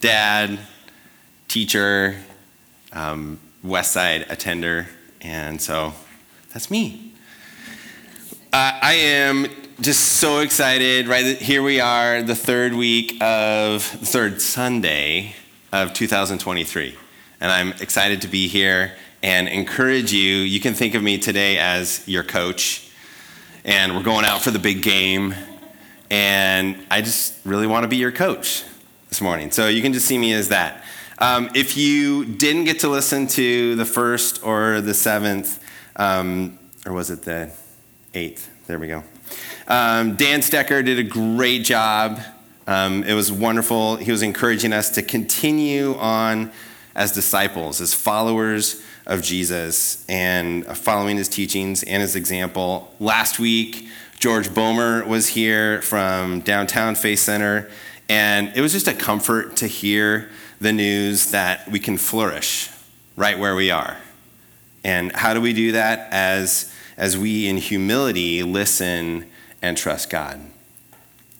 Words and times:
dad, 0.00 0.58
teacher, 1.48 2.16
um, 2.92 3.38
West 3.62 3.92
Side 3.92 4.26
attender, 4.28 4.88
and 5.20 5.60
so 5.60 5.92
that's 6.52 6.70
me. 6.70 7.12
Uh, 8.52 8.78
I 8.80 8.94
am 8.94 9.46
just 9.80 10.14
so 10.14 10.40
excited, 10.40 11.08
right? 11.08 11.36
Here 11.36 11.62
we 11.62 11.80
are, 11.80 12.22
the 12.22 12.34
third 12.34 12.74
week 12.74 13.22
of, 13.22 13.90
the 14.00 14.06
third 14.06 14.40
Sunday 14.40 15.34
of 15.72 15.92
2023. 15.92 16.96
And 17.40 17.52
I'm 17.52 17.72
excited 17.80 18.22
to 18.22 18.28
be 18.28 18.48
here 18.48 18.92
and 19.22 19.48
encourage 19.48 20.12
you. 20.12 20.36
You 20.36 20.60
can 20.60 20.74
think 20.74 20.94
of 20.94 21.02
me 21.02 21.18
today 21.18 21.58
as 21.58 22.06
your 22.06 22.22
coach, 22.22 22.90
and 23.64 23.94
we're 23.94 24.02
going 24.02 24.24
out 24.24 24.42
for 24.42 24.50
the 24.50 24.58
big 24.58 24.82
game. 24.82 25.34
And 26.10 26.86
I 26.90 27.02
just 27.02 27.34
really 27.44 27.66
want 27.66 27.84
to 27.84 27.88
be 27.88 27.96
your 27.96 28.12
coach 28.12 28.64
this 29.16 29.22
morning. 29.22 29.50
So 29.50 29.68
you 29.68 29.80
can 29.80 29.94
just 29.94 30.04
see 30.04 30.18
me 30.18 30.34
as 30.34 30.50
that. 30.50 30.84
Um, 31.18 31.48
if 31.54 31.74
you 31.74 32.26
didn't 32.26 32.64
get 32.64 32.80
to 32.80 32.88
listen 32.90 33.26
to 33.28 33.74
the 33.74 33.86
first 33.86 34.44
or 34.44 34.82
the 34.82 34.92
seventh, 34.92 35.64
um, 35.96 36.58
or 36.84 36.92
was 36.92 37.10
it 37.10 37.22
the 37.22 37.50
eighth? 38.12 38.50
There 38.66 38.78
we 38.78 38.88
go. 38.88 39.02
Um, 39.68 40.16
Dan 40.16 40.40
Stecker 40.40 40.84
did 40.84 40.98
a 40.98 41.02
great 41.02 41.64
job. 41.64 42.20
Um, 42.66 43.04
it 43.04 43.14
was 43.14 43.32
wonderful. 43.32 43.96
He 43.96 44.10
was 44.10 44.20
encouraging 44.20 44.74
us 44.74 44.90
to 44.90 45.02
continue 45.02 45.94
on 45.94 46.52
as 46.94 47.12
disciples, 47.12 47.80
as 47.80 47.94
followers 47.94 48.82
of 49.06 49.22
Jesus, 49.22 50.04
and 50.10 50.66
following 50.66 51.16
his 51.16 51.30
teachings 51.30 51.82
and 51.84 52.02
his 52.02 52.16
example. 52.16 52.94
Last 53.00 53.38
week, 53.38 53.88
George 54.18 54.50
Bomer 54.50 55.06
was 55.06 55.28
here 55.28 55.80
from 55.80 56.40
Downtown 56.40 56.94
Faith 56.96 57.20
Center, 57.20 57.70
and 58.08 58.52
it 58.54 58.60
was 58.60 58.72
just 58.72 58.88
a 58.88 58.94
comfort 58.94 59.56
to 59.56 59.66
hear 59.66 60.30
the 60.60 60.72
news 60.72 61.30
that 61.32 61.68
we 61.70 61.78
can 61.78 61.98
flourish 61.98 62.70
right 63.16 63.38
where 63.38 63.54
we 63.54 63.70
are. 63.70 63.98
And 64.84 65.12
how 65.12 65.34
do 65.34 65.40
we 65.40 65.52
do 65.52 65.72
that? 65.72 66.08
As, 66.12 66.72
as 66.96 67.18
we, 67.18 67.48
in 67.48 67.56
humility, 67.56 68.42
listen 68.42 69.26
and 69.60 69.76
trust 69.76 70.10
God. 70.10 70.40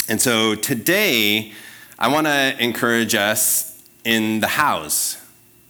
And 0.09 0.21
so 0.21 0.55
today, 0.55 1.53
I 1.99 2.09
want 2.09 2.27
to 2.27 2.57
encourage 2.59 3.15
us 3.15 3.83
in 4.05 4.41
the 4.41 4.49
hows. 4.49 5.19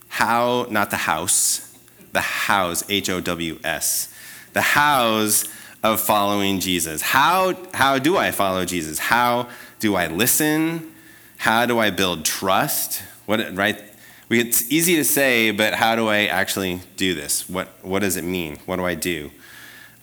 How, 0.08 0.66
not 0.70 0.90
the 0.90 0.96
house, 0.96 1.76
the 2.12 2.20
hows, 2.20 2.84
H 2.88 3.10
O 3.10 3.20
W 3.20 3.58
S. 3.62 4.12
The 4.54 4.62
hows 4.62 5.44
of 5.82 6.00
following 6.00 6.60
Jesus. 6.60 7.02
How, 7.02 7.54
how 7.74 7.98
do 7.98 8.16
I 8.16 8.30
follow 8.30 8.64
Jesus? 8.64 8.98
How 8.98 9.48
do 9.78 9.94
I 9.94 10.06
listen? 10.06 10.92
How 11.38 11.66
do 11.66 11.78
I 11.78 11.90
build 11.90 12.24
trust? 12.24 13.02
What, 13.26 13.54
right? 13.54 13.82
It's 14.30 14.70
easy 14.72 14.96
to 14.96 15.04
say, 15.04 15.50
but 15.50 15.74
how 15.74 15.94
do 15.94 16.08
I 16.08 16.26
actually 16.26 16.80
do 16.96 17.14
this? 17.14 17.48
What, 17.48 17.68
what 17.82 18.00
does 18.00 18.16
it 18.16 18.24
mean? 18.24 18.56
What 18.66 18.76
do 18.76 18.84
I 18.84 18.94
do? 18.94 19.30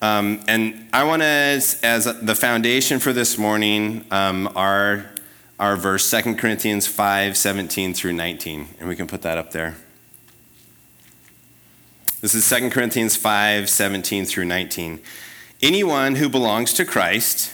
Um, 0.01 0.43
and 0.47 0.87
I 0.91 1.05
want 1.05 1.21
to, 1.21 1.27
as, 1.27 1.79
as, 1.81 2.05
the 2.21 2.35
foundation 2.35 2.99
for 2.99 3.13
this 3.13 3.37
morning, 3.37 4.05
um, 4.11 4.49
our, 4.55 5.09
our 5.59 5.77
verse, 5.77 6.09
2 6.11 6.35
Corinthians 6.35 6.87
5 6.87 7.37
17 7.37 7.93
through 7.93 8.13
19. 8.13 8.67
And 8.79 8.89
we 8.89 8.95
can 8.95 9.07
put 9.07 9.21
that 9.21 9.37
up 9.37 9.51
there. 9.51 9.75
This 12.19 12.35
is 12.35 12.49
2 12.49 12.69
Corinthians 12.69 13.15
5 13.15 13.69
17 13.69 14.25
through 14.25 14.45
19. 14.45 15.01
Anyone 15.61 16.15
who 16.15 16.27
belongs 16.27 16.73
to 16.73 16.85
Christ, 16.85 17.53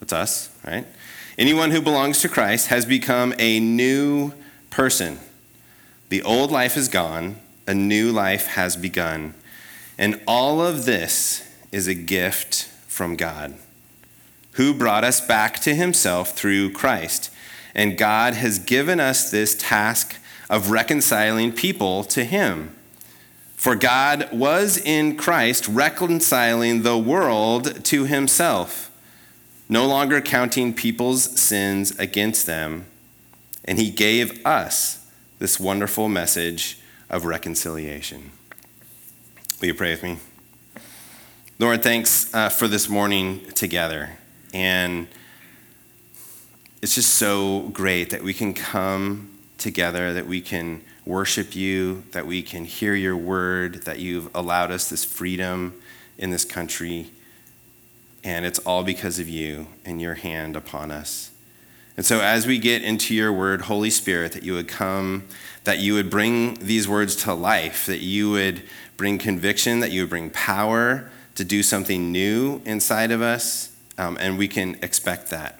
that's 0.00 0.12
us, 0.12 0.50
right? 0.66 0.86
Anyone 1.36 1.70
who 1.70 1.80
belongs 1.80 2.20
to 2.22 2.28
Christ 2.28 2.68
has 2.68 2.84
become 2.84 3.34
a 3.38 3.60
new 3.60 4.32
person. 4.70 5.18
The 6.08 6.22
old 6.22 6.50
life 6.50 6.76
is 6.76 6.88
gone, 6.88 7.36
a 7.66 7.74
new 7.74 8.10
life 8.10 8.46
has 8.48 8.76
begun. 8.76 9.34
And 9.96 10.20
all 10.26 10.60
of 10.60 10.84
this 10.84 11.48
is 11.70 11.86
a 11.86 11.94
gift 11.94 12.64
from 12.86 13.14
God, 13.16 13.54
who 14.52 14.74
brought 14.74 15.04
us 15.04 15.20
back 15.20 15.60
to 15.60 15.74
himself 15.74 16.32
through 16.32 16.72
Christ. 16.72 17.30
And 17.74 17.98
God 17.98 18.34
has 18.34 18.58
given 18.58 18.98
us 18.98 19.30
this 19.30 19.54
task 19.54 20.16
of 20.48 20.70
reconciling 20.70 21.52
people 21.52 22.02
to 22.04 22.24
him. 22.24 22.74
For 23.54 23.76
God 23.76 24.28
was 24.32 24.78
in 24.78 25.16
Christ 25.16 25.68
reconciling 25.68 26.82
the 26.82 26.96
world 26.96 27.84
to 27.86 28.04
himself 28.06 28.87
no 29.68 29.86
longer 29.86 30.20
counting 30.20 30.72
people's 30.72 31.38
sins 31.38 31.96
against 31.98 32.46
them. 32.46 32.86
And 33.64 33.78
he 33.78 33.90
gave 33.90 34.44
us 34.46 35.06
this 35.38 35.60
wonderful 35.60 36.08
message 36.08 36.78
of 37.10 37.24
reconciliation. 37.24 38.30
Will 39.60 39.68
you 39.68 39.74
pray 39.74 39.90
with 39.90 40.02
me? 40.02 40.18
Lord, 41.58 41.82
thanks 41.82 42.32
uh, 42.34 42.48
for 42.48 42.68
this 42.68 42.88
morning 42.88 43.40
together. 43.52 44.10
And 44.54 45.08
it's 46.80 46.94
just 46.94 47.14
so 47.14 47.68
great 47.72 48.10
that 48.10 48.22
we 48.22 48.32
can 48.32 48.54
come 48.54 49.36
together, 49.58 50.14
that 50.14 50.26
we 50.26 50.40
can 50.40 50.82
worship 51.04 51.56
you, 51.56 52.04
that 52.12 52.26
we 52.26 52.42
can 52.42 52.64
hear 52.64 52.94
your 52.94 53.16
word, 53.16 53.82
that 53.84 53.98
you've 53.98 54.34
allowed 54.34 54.70
us 54.70 54.88
this 54.88 55.04
freedom 55.04 55.74
in 56.16 56.30
this 56.30 56.44
country. 56.44 57.10
And 58.24 58.44
it's 58.44 58.58
all 58.60 58.82
because 58.82 59.18
of 59.18 59.28
you 59.28 59.68
and 59.84 60.00
your 60.00 60.14
hand 60.14 60.56
upon 60.56 60.90
us. 60.90 61.30
And 61.98 62.06
so, 62.06 62.20
as 62.20 62.46
we 62.46 62.60
get 62.60 62.84
into 62.84 63.12
your 63.12 63.32
word, 63.32 63.62
Holy 63.62 63.90
Spirit, 63.90 64.30
that 64.30 64.44
you 64.44 64.54
would 64.54 64.68
come, 64.68 65.24
that 65.64 65.80
you 65.80 65.94
would 65.94 66.10
bring 66.10 66.54
these 66.54 66.86
words 66.86 67.16
to 67.24 67.34
life, 67.34 67.86
that 67.86 67.98
you 67.98 68.30
would 68.30 68.62
bring 68.96 69.18
conviction, 69.18 69.80
that 69.80 69.90
you 69.90 70.02
would 70.02 70.10
bring 70.10 70.30
power 70.30 71.10
to 71.34 71.44
do 71.44 71.60
something 71.60 72.12
new 72.12 72.62
inside 72.64 73.10
of 73.10 73.20
us, 73.20 73.76
um, 73.98 74.16
and 74.20 74.38
we 74.38 74.46
can 74.46 74.76
expect 74.80 75.30
that. 75.30 75.58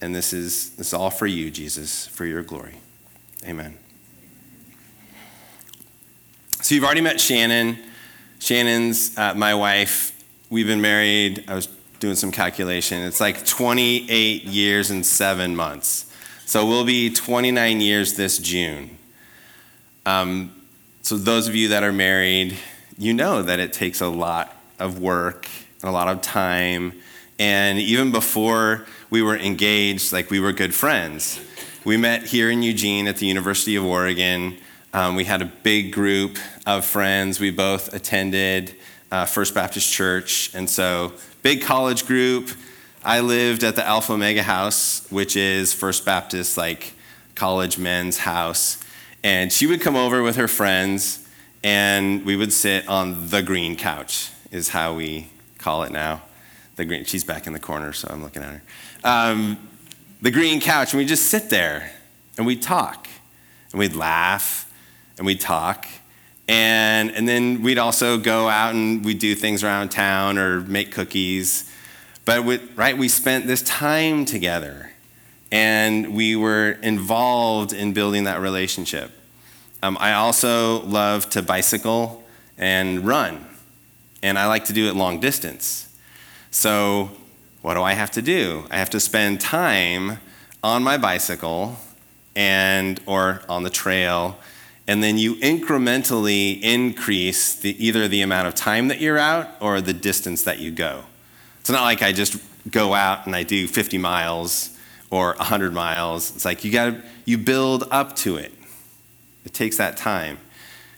And 0.00 0.14
this 0.14 0.32
is, 0.32 0.70
this 0.76 0.88
is 0.88 0.94
all 0.94 1.10
for 1.10 1.26
you, 1.26 1.50
Jesus, 1.50 2.06
for 2.06 2.24
your 2.24 2.44
glory. 2.44 2.76
Amen. 3.44 3.76
So, 6.62 6.76
you've 6.76 6.84
already 6.84 7.00
met 7.00 7.20
Shannon. 7.20 7.76
Shannon's 8.38 9.18
uh, 9.18 9.34
my 9.34 9.56
wife. 9.56 10.16
We've 10.52 10.66
been 10.66 10.80
married, 10.80 11.44
I 11.46 11.54
was 11.54 11.68
doing 12.00 12.16
some 12.16 12.32
calculation, 12.32 13.02
it's 13.02 13.20
like 13.20 13.46
28 13.46 14.42
years 14.42 14.90
and 14.90 15.06
seven 15.06 15.54
months. 15.54 16.12
So 16.44 16.66
we'll 16.66 16.84
be 16.84 17.08
29 17.08 17.80
years 17.80 18.14
this 18.14 18.36
June. 18.36 18.98
Um, 20.04 20.52
so, 21.02 21.16
those 21.16 21.46
of 21.46 21.54
you 21.54 21.68
that 21.68 21.84
are 21.84 21.92
married, 21.92 22.58
you 22.98 23.14
know 23.14 23.42
that 23.42 23.60
it 23.60 23.72
takes 23.72 24.00
a 24.00 24.08
lot 24.08 24.56
of 24.80 24.98
work 24.98 25.48
and 25.82 25.88
a 25.88 25.92
lot 25.92 26.08
of 26.08 26.20
time. 26.20 26.94
And 27.38 27.78
even 27.78 28.10
before 28.10 28.86
we 29.08 29.22
were 29.22 29.36
engaged, 29.36 30.12
like 30.12 30.32
we 30.32 30.40
were 30.40 30.52
good 30.52 30.74
friends. 30.74 31.40
We 31.84 31.96
met 31.96 32.24
here 32.24 32.50
in 32.50 32.64
Eugene 32.64 33.06
at 33.06 33.18
the 33.18 33.26
University 33.26 33.76
of 33.76 33.84
Oregon. 33.84 34.56
Um, 34.92 35.14
we 35.14 35.26
had 35.26 35.42
a 35.42 35.52
big 35.62 35.92
group 35.92 36.38
of 36.66 36.84
friends. 36.84 37.38
We 37.38 37.52
both 37.52 37.94
attended 37.94 38.74
uh, 39.10 39.26
First 39.26 39.54
Baptist 39.54 39.92
Church. 39.92 40.54
And 40.54 40.68
so, 40.68 41.12
big 41.42 41.62
college 41.62 42.06
group. 42.06 42.50
I 43.02 43.20
lived 43.20 43.64
at 43.64 43.76
the 43.76 43.86
Alpha 43.86 44.12
Omega 44.12 44.42
House, 44.42 45.06
which 45.10 45.36
is 45.36 45.72
First 45.72 46.04
Baptist, 46.04 46.58
like 46.58 46.92
college 47.34 47.78
men's 47.78 48.18
house. 48.18 48.82
And 49.22 49.52
she 49.52 49.66
would 49.66 49.80
come 49.80 49.96
over 49.96 50.22
with 50.22 50.36
her 50.36 50.48
friends, 50.48 51.26
and 51.62 52.24
we 52.24 52.36
would 52.36 52.52
sit 52.52 52.88
on 52.88 53.28
the 53.28 53.42
green 53.42 53.76
couch, 53.76 54.30
is 54.50 54.70
how 54.70 54.94
we 54.94 55.28
call 55.58 55.82
it 55.82 55.92
now. 55.92 56.22
The 56.76 56.84
green, 56.84 57.04
she's 57.04 57.24
back 57.24 57.46
in 57.46 57.52
the 57.52 57.58
corner, 57.58 57.92
so 57.92 58.08
I'm 58.10 58.22
looking 58.22 58.42
at 58.42 58.50
her. 58.50 58.62
Um, 59.04 59.68
the 60.22 60.30
green 60.30 60.60
couch, 60.60 60.92
and 60.92 60.98
we 60.98 61.06
just 61.06 61.26
sit 61.30 61.50
there 61.50 61.90
and 62.36 62.46
we'd 62.46 62.62
talk, 62.62 63.08
and 63.72 63.78
we'd 63.78 63.96
laugh, 63.96 64.70
and 65.16 65.26
we'd 65.26 65.40
talk. 65.40 65.86
And, 66.50 67.12
and 67.12 67.28
then 67.28 67.62
we'd 67.62 67.78
also 67.78 68.18
go 68.18 68.48
out 68.48 68.74
and 68.74 69.04
we'd 69.04 69.20
do 69.20 69.34
things 69.36 69.62
around 69.62 69.90
town 69.90 70.36
or 70.36 70.60
make 70.60 70.90
cookies. 70.90 71.72
But 72.24 72.44
we, 72.44 72.58
right, 72.74 72.98
we 72.98 73.08
spent 73.08 73.46
this 73.46 73.62
time 73.62 74.24
together. 74.24 74.90
and 75.52 76.14
we 76.14 76.36
were 76.36 76.72
involved 76.82 77.72
in 77.72 77.92
building 77.92 78.24
that 78.24 78.40
relationship. 78.40 79.10
Um, 79.82 79.96
I 80.00 80.12
also 80.12 80.82
love 80.82 81.28
to 81.30 81.42
bicycle 81.42 82.22
and 82.58 83.06
run, 83.06 83.44
and 84.22 84.38
I 84.38 84.46
like 84.46 84.66
to 84.66 84.72
do 84.72 84.88
it 84.88 84.94
long 84.94 85.20
distance. 85.20 85.88
So, 86.50 87.10
what 87.62 87.74
do 87.74 87.82
I 87.82 87.94
have 87.94 88.10
to 88.12 88.22
do? 88.22 88.66
I 88.70 88.78
have 88.78 88.90
to 88.90 89.00
spend 89.00 89.40
time 89.40 90.18
on 90.62 90.82
my 90.82 90.96
bicycle 90.98 91.76
and 92.36 93.00
or 93.06 93.42
on 93.48 93.62
the 93.64 93.70
trail 93.70 94.38
and 94.90 95.04
then 95.04 95.16
you 95.16 95.36
incrementally 95.36 96.60
increase 96.62 97.54
the, 97.54 97.86
either 97.86 98.08
the 98.08 98.22
amount 98.22 98.48
of 98.48 98.56
time 98.56 98.88
that 98.88 99.00
you're 99.00 99.18
out 99.18 99.48
or 99.60 99.80
the 99.80 99.92
distance 99.92 100.42
that 100.42 100.58
you 100.58 100.72
go. 100.72 101.04
It's 101.60 101.70
not 101.70 101.82
like 101.82 102.02
I 102.02 102.10
just 102.10 102.42
go 102.68 102.92
out 102.92 103.24
and 103.24 103.36
I 103.36 103.44
do 103.44 103.68
50 103.68 103.98
miles 103.98 104.76
or 105.08 105.36
100 105.36 105.72
miles. 105.72 106.34
It's 106.34 106.44
like 106.44 106.64
you 106.64 106.72
got 106.72 106.96
you 107.24 107.38
build 107.38 107.84
up 107.92 108.16
to 108.16 108.34
it. 108.34 108.52
It 109.44 109.54
takes 109.54 109.76
that 109.76 109.96
time. 109.96 110.38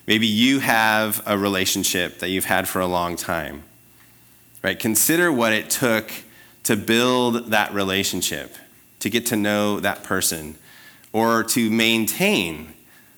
Maybe 0.07 0.27
you 0.27 0.61
have 0.61 1.23
a 1.27 1.37
relationship 1.37 2.21
that 2.21 2.31
you've 2.31 2.47
had 2.47 2.67
for 2.67 2.81
a 2.81 2.87
long 2.87 3.15
time. 3.15 3.63
Right? 4.63 4.79
Consider 4.79 5.31
what 5.31 5.53
it 5.53 5.69
took 5.69 6.11
to 6.63 6.77
build 6.77 7.51
that 7.51 7.75
relationship, 7.75 8.57
to 9.01 9.11
get 9.11 9.27
to 9.27 9.37
know 9.37 9.81
that 9.81 10.03
person, 10.03 10.55
or 11.13 11.45
to 11.45 11.71
maintain 11.71 12.73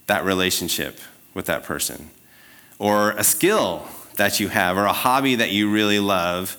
that 0.06 0.24
relationship 0.24 0.98
with 1.32 1.46
that 1.46 1.64
person, 1.64 2.10
or 2.78 3.12
a 3.12 3.24
skill 3.24 3.86
that 4.16 4.38
you 4.40 4.48
have, 4.48 4.76
or 4.76 4.84
a 4.84 4.92
hobby 4.92 5.34
that 5.36 5.50
you 5.50 5.70
really 5.70 5.98
love. 5.98 6.56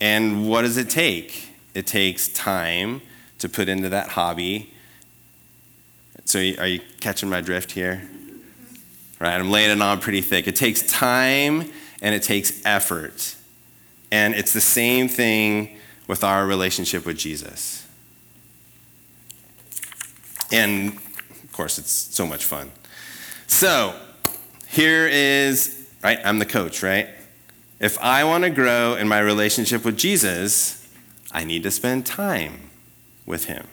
And 0.00 0.48
what 0.48 0.62
does 0.62 0.76
it 0.76 0.90
take? 0.90 1.50
It 1.74 1.86
takes 1.86 2.28
time 2.28 3.00
to 3.38 3.48
put 3.48 3.68
into 3.68 3.88
that 3.88 4.10
hobby. 4.10 4.72
So, 6.24 6.38
are 6.38 6.66
you 6.66 6.80
catching 7.00 7.28
my 7.28 7.40
drift 7.40 7.72
here? 7.72 8.08
Right, 9.20 9.34
I'm 9.34 9.50
laying 9.50 9.70
it 9.70 9.82
on 9.82 10.00
pretty 10.00 10.20
thick. 10.20 10.46
It 10.46 10.54
takes 10.54 10.82
time 10.82 11.70
and 12.00 12.14
it 12.14 12.22
takes 12.22 12.64
effort. 12.64 13.34
And 14.10 14.34
it's 14.34 14.52
the 14.52 14.60
same 14.60 15.08
thing 15.08 15.76
with 16.06 16.22
our 16.24 16.46
relationship 16.46 17.04
with 17.04 17.18
Jesus. 17.18 17.86
And 20.52 20.96
of 20.96 21.52
course, 21.52 21.78
it's 21.78 21.90
so 21.92 22.26
much 22.26 22.44
fun. 22.44 22.70
So, 23.48 23.94
here 24.68 25.08
is, 25.08 25.88
right, 26.04 26.20
I'm 26.22 26.38
the 26.38 26.46
coach, 26.46 26.82
right? 26.82 27.08
If 27.80 27.98
I 27.98 28.22
want 28.22 28.44
to 28.44 28.50
grow 28.50 28.94
in 28.94 29.08
my 29.08 29.18
relationship 29.18 29.86
with 29.86 29.96
Jesus, 29.96 30.86
I 31.32 31.44
need 31.44 31.62
to 31.62 31.70
spend 31.70 32.04
time 32.04 32.70
with 33.24 33.46
him. 33.46 33.66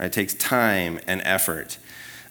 It 0.00 0.12
takes 0.12 0.32
time 0.34 0.98
and 1.06 1.20
effort. 1.22 1.78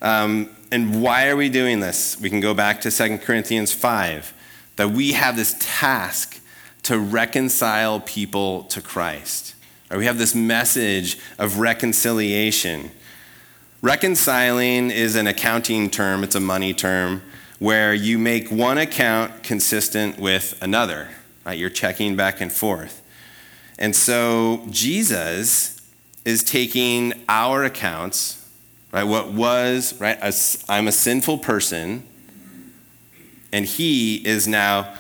Um, 0.02 0.50
and 0.72 1.02
why 1.02 1.30
are 1.30 1.36
we 1.36 1.48
doing 1.48 1.80
this? 1.80 2.20
We 2.20 2.32
can 2.32 2.40
go 2.40 2.56
back 2.56 2.82
to 2.82 2.92
2 2.92 3.20
Corinthians 3.20 3.72
5 3.72 4.34
that 4.78 4.90
we 4.90 5.14
have 5.14 5.36
this 5.36 5.56
task 5.60 6.42
to 6.84 6.98
reconcile 6.98 8.00
people 8.00 8.64
to 8.64 8.82
Christ. 8.82 9.54
Right? 9.90 9.98
We 9.98 10.06
have 10.06 10.18
this 10.18 10.34
message 10.34 11.20
of 11.38 11.60
reconciliation. 11.60 12.92
Reconciling 13.82 14.90
is 14.90 15.16
an 15.16 15.28
accounting 15.28 15.90
term, 15.90 16.24
it's 16.24 16.36
a 16.36 16.40
money 16.40 16.74
term, 16.74 17.22
where 17.60 17.94
you 17.94 18.18
make 18.18 18.52
one 18.52 18.78
account 18.78 19.44
consistent 19.44 20.18
with 20.18 20.58
another. 20.62 21.10
Right? 21.46 21.58
You're 21.58 21.70
checking 21.70 22.16
back 22.16 22.42
and 22.42 22.52
forth. 22.52 23.02
And 23.78 23.96
so 23.96 24.66
Jesus 24.70 25.80
is 26.26 26.44
taking 26.44 27.14
our 27.30 27.64
accounts, 27.64 28.50
right? 28.92 29.04
What 29.04 29.32
was, 29.32 29.94
right? 30.00 30.18
I'm 30.68 30.88
a 30.88 30.92
sinful 30.92 31.38
person, 31.38 32.06
and 33.54 33.66
he 33.66 34.28
is 34.28 34.48
now 34.48 34.96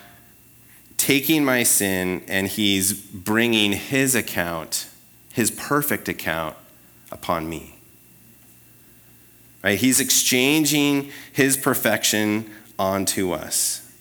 taking 0.97 1.43
my 1.43 1.63
sin 1.63 2.23
and 2.27 2.47
he's 2.47 2.93
bringing 2.93 3.71
his 3.73 4.15
account, 4.15 4.87
his 5.33 5.51
perfect 5.51 6.07
account, 6.07 6.55
upon 7.11 7.49
me. 7.49 7.76
Right? 9.63 9.79
He's 9.79 9.99
exchanging 9.99 11.11
his 11.33 11.57
perfection 11.57 12.49
onto 12.77 13.31
us. 13.31 13.91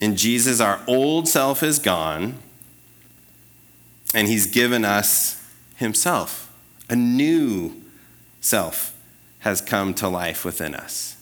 In 0.00 0.16
Jesus, 0.16 0.60
our 0.60 0.80
old 0.86 1.28
self 1.28 1.62
is 1.62 1.78
gone, 1.78 2.34
and 4.14 4.28
he's 4.28 4.46
given 4.46 4.84
us 4.84 5.44
himself. 5.76 6.52
A 6.88 6.96
new 6.96 7.82
self 8.40 8.94
has 9.40 9.60
come 9.60 9.94
to 9.94 10.08
life 10.08 10.44
within 10.44 10.74
us. 10.74 11.16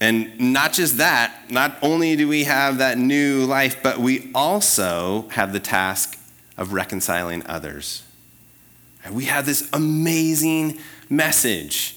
And 0.00 0.52
not 0.52 0.72
just 0.72 0.98
that, 0.98 1.50
not 1.50 1.78
only 1.80 2.16
do 2.16 2.28
we 2.28 2.44
have 2.44 2.78
that 2.78 2.98
new 2.98 3.44
life, 3.46 3.82
but 3.82 3.98
we 3.98 4.30
also 4.34 5.28
have 5.30 5.52
the 5.52 5.60
task 5.60 6.18
of 6.58 6.72
reconciling 6.72 7.44
others. 7.46 8.02
We 9.12 9.26
have 9.26 9.46
this 9.46 9.68
amazing 9.72 10.78
message 11.08 11.96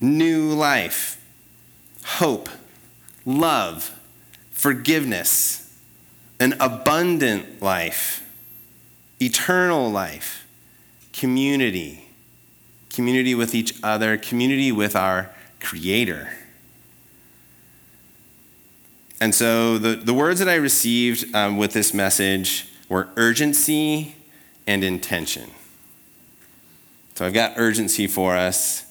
new 0.00 0.54
life, 0.54 1.22
hope, 2.04 2.48
love, 3.26 3.94
forgiveness, 4.50 5.78
an 6.38 6.54
abundant 6.58 7.60
life, 7.60 8.26
eternal 9.20 9.90
life, 9.90 10.46
community, 11.12 12.06
community 12.88 13.34
with 13.34 13.54
each 13.54 13.74
other, 13.82 14.16
community 14.16 14.72
with 14.72 14.96
our 14.96 15.30
Creator. 15.60 16.30
And 19.20 19.34
so 19.34 19.76
the, 19.76 19.94
the 19.96 20.14
words 20.14 20.38
that 20.38 20.48
I 20.48 20.54
received 20.54 21.34
um, 21.34 21.58
with 21.58 21.74
this 21.74 21.92
message 21.92 22.66
were 22.88 23.08
urgency 23.16 24.16
and 24.66 24.82
intention. 24.82 25.50
So 27.20 27.26
I've 27.26 27.34
got 27.34 27.58
urgency 27.58 28.06
for 28.06 28.34
us. 28.34 28.90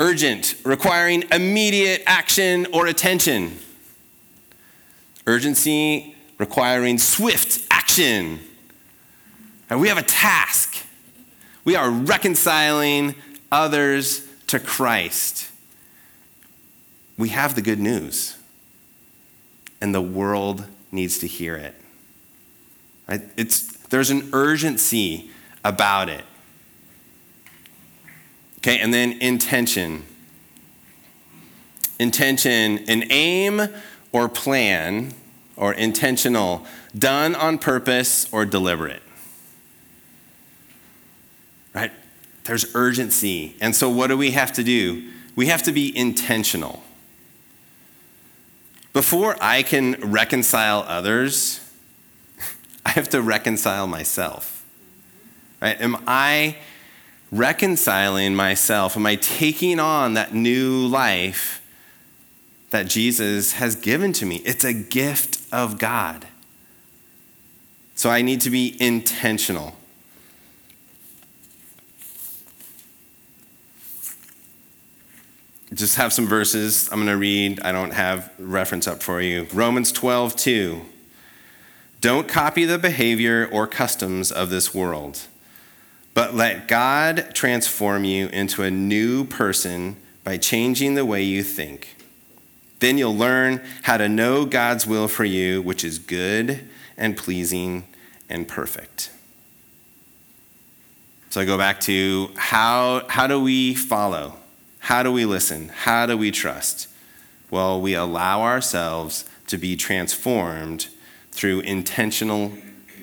Urgent, 0.00 0.56
requiring 0.64 1.22
immediate 1.30 2.02
action 2.08 2.66
or 2.72 2.88
attention. 2.88 3.56
Urgency, 5.28 6.16
requiring 6.38 6.98
swift 6.98 7.64
action. 7.70 8.40
And 9.70 9.80
we 9.80 9.86
have 9.86 9.96
a 9.96 10.02
task. 10.02 10.84
We 11.64 11.76
are 11.76 11.88
reconciling 11.88 13.14
others 13.52 14.26
to 14.48 14.58
Christ. 14.58 15.48
We 17.16 17.28
have 17.28 17.54
the 17.54 17.62
good 17.62 17.78
news, 17.78 18.38
and 19.80 19.94
the 19.94 20.02
world 20.02 20.66
needs 20.90 21.16
to 21.20 21.28
hear 21.28 21.54
it. 21.54 21.76
It's, 23.36 23.68
there's 23.86 24.10
an 24.10 24.30
urgency 24.32 25.30
about 25.62 26.08
it. 26.08 26.24
Okay, 28.62 28.78
and 28.78 28.94
then 28.94 29.18
intention. 29.20 30.04
Intention, 31.98 32.78
an 32.88 33.10
aim 33.10 33.60
or 34.12 34.28
plan 34.28 35.14
or 35.56 35.72
intentional, 35.72 36.64
done 36.96 37.34
on 37.34 37.58
purpose 37.58 38.32
or 38.32 38.44
deliberate. 38.44 39.02
Right? 41.74 41.90
There's 42.44 42.72
urgency. 42.76 43.56
And 43.60 43.74
so, 43.74 43.90
what 43.90 44.06
do 44.06 44.16
we 44.16 44.30
have 44.30 44.52
to 44.52 44.62
do? 44.62 45.10
We 45.34 45.46
have 45.46 45.64
to 45.64 45.72
be 45.72 45.96
intentional. 45.96 46.84
Before 48.92 49.36
I 49.40 49.64
can 49.64 49.94
reconcile 50.12 50.84
others, 50.86 51.68
I 52.86 52.90
have 52.90 53.08
to 53.08 53.22
reconcile 53.22 53.88
myself. 53.88 54.64
Right? 55.60 55.80
Am 55.80 55.96
I 56.06 56.58
reconciling 57.32 58.34
myself? 58.34 58.96
Am 58.96 59.06
I 59.06 59.16
taking 59.16 59.80
on 59.80 60.14
that 60.14 60.34
new 60.34 60.86
life 60.86 61.62
that 62.70 62.86
Jesus 62.86 63.54
has 63.54 63.74
given 63.74 64.12
to 64.12 64.26
me? 64.26 64.36
It's 64.44 64.64
a 64.64 64.74
gift 64.74 65.40
of 65.50 65.78
God. 65.78 66.28
So 67.94 68.10
I 68.10 68.22
need 68.22 68.40
to 68.42 68.50
be 68.50 68.76
intentional. 68.80 69.76
Just 75.72 75.96
have 75.96 76.12
some 76.12 76.26
verses 76.26 76.90
I'm 76.92 76.98
going 76.98 77.06
to 77.06 77.16
read. 77.16 77.60
I 77.62 77.72
don't 77.72 77.92
have 77.92 78.30
reference 78.38 78.86
up 78.86 79.02
for 79.02 79.22
you. 79.22 79.46
Romans 79.54 79.90
12, 79.90 80.36
2. 80.36 80.82
Don't 82.02 82.28
copy 82.28 82.66
the 82.66 82.78
behavior 82.78 83.48
or 83.50 83.66
customs 83.66 84.30
of 84.30 84.50
this 84.50 84.74
world 84.74 85.28
but 86.14 86.34
let 86.34 86.68
God 86.68 87.30
transform 87.34 88.04
you 88.04 88.28
into 88.28 88.62
a 88.62 88.70
new 88.70 89.24
person 89.24 89.96
by 90.24 90.36
changing 90.36 90.94
the 90.94 91.06
way 91.06 91.22
you 91.22 91.42
think. 91.42 91.96
Then 92.80 92.98
you'll 92.98 93.16
learn 93.16 93.62
how 93.82 93.96
to 93.96 94.08
know 94.08 94.44
God's 94.44 94.86
will 94.86 95.08
for 95.08 95.24
you, 95.24 95.62
which 95.62 95.84
is 95.84 95.98
good 95.98 96.68
and 96.96 97.16
pleasing 97.16 97.84
and 98.28 98.46
perfect. 98.46 99.10
So 101.30 101.40
I 101.40 101.44
go 101.44 101.56
back 101.56 101.80
to 101.82 102.30
how, 102.36 103.06
how 103.08 103.26
do 103.26 103.40
we 103.40 103.74
follow? 103.74 104.36
How 104.80 105.02
do 105.02 105.10
we 105.12 105.24
listen? 105.24 105.68
How 105.68 106.06
do 106.06 106.16
we 106.16 106.30
trust? 106.30 106.88
Well, 107.50 107.80
we 107.80 107.94
allow 107.94 108.42
ourselves 108.42 109.24
to 109.46 109.56
be 109.56 109.76
transformed 109.76 110.88
through 111.30 111.60
intentional 111.60 112.52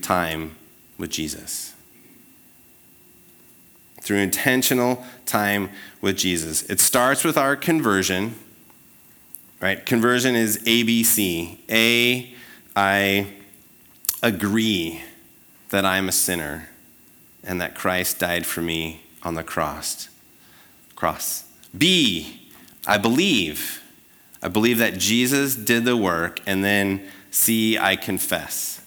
time 0.02 0.56
with 0.98 1.10
Jesus. 1.10 1.74
Through 4.10 4.22
intentional 4.22 5.06
time 5.28 5.70
with 6.02 6.18
Jesus. 6.18 6.64
It 6.64 6.80
starts 6.80 7.24
with 7.24 7.38
our 7.38 7.56
conversion, 7.56 8.34
right? 9.62 9.86
Conversion 9.86 10.34
is 10.34 10.58
ABC. 10.64 11.60
A, 11.70 12.34
I 12.76 13.28
agree 14.24 15.04
that 15.70 15.86
I'm 15.86 16.10
a 16.10 16.12
sinner 16.12 16.70
and 17.44 17.62
that 17.62 17.76
Christ 17.76 18.18
died 18.18 18.48
for 18.48 18.64
me 18.64 19.04
on 19.22 19.36
the 19.36 19.44
cross. 19.44 20.10
Cross. 20.96 21.44
B, 21.78 22.50
I 22.88 22.98
believe. 22.98 23.84
I 24.42 24.48
believe 24.48 24.80
that 24.80 24.98
Jesus 24.98 25.56
did 25.56 25.86
the 25.86 25.96
work. 25.96 26.40
And 26.48 26.64
then 26.64 27.04
C, 27.30 27.78
I 27.78 27.96
confess. 27.96 28.82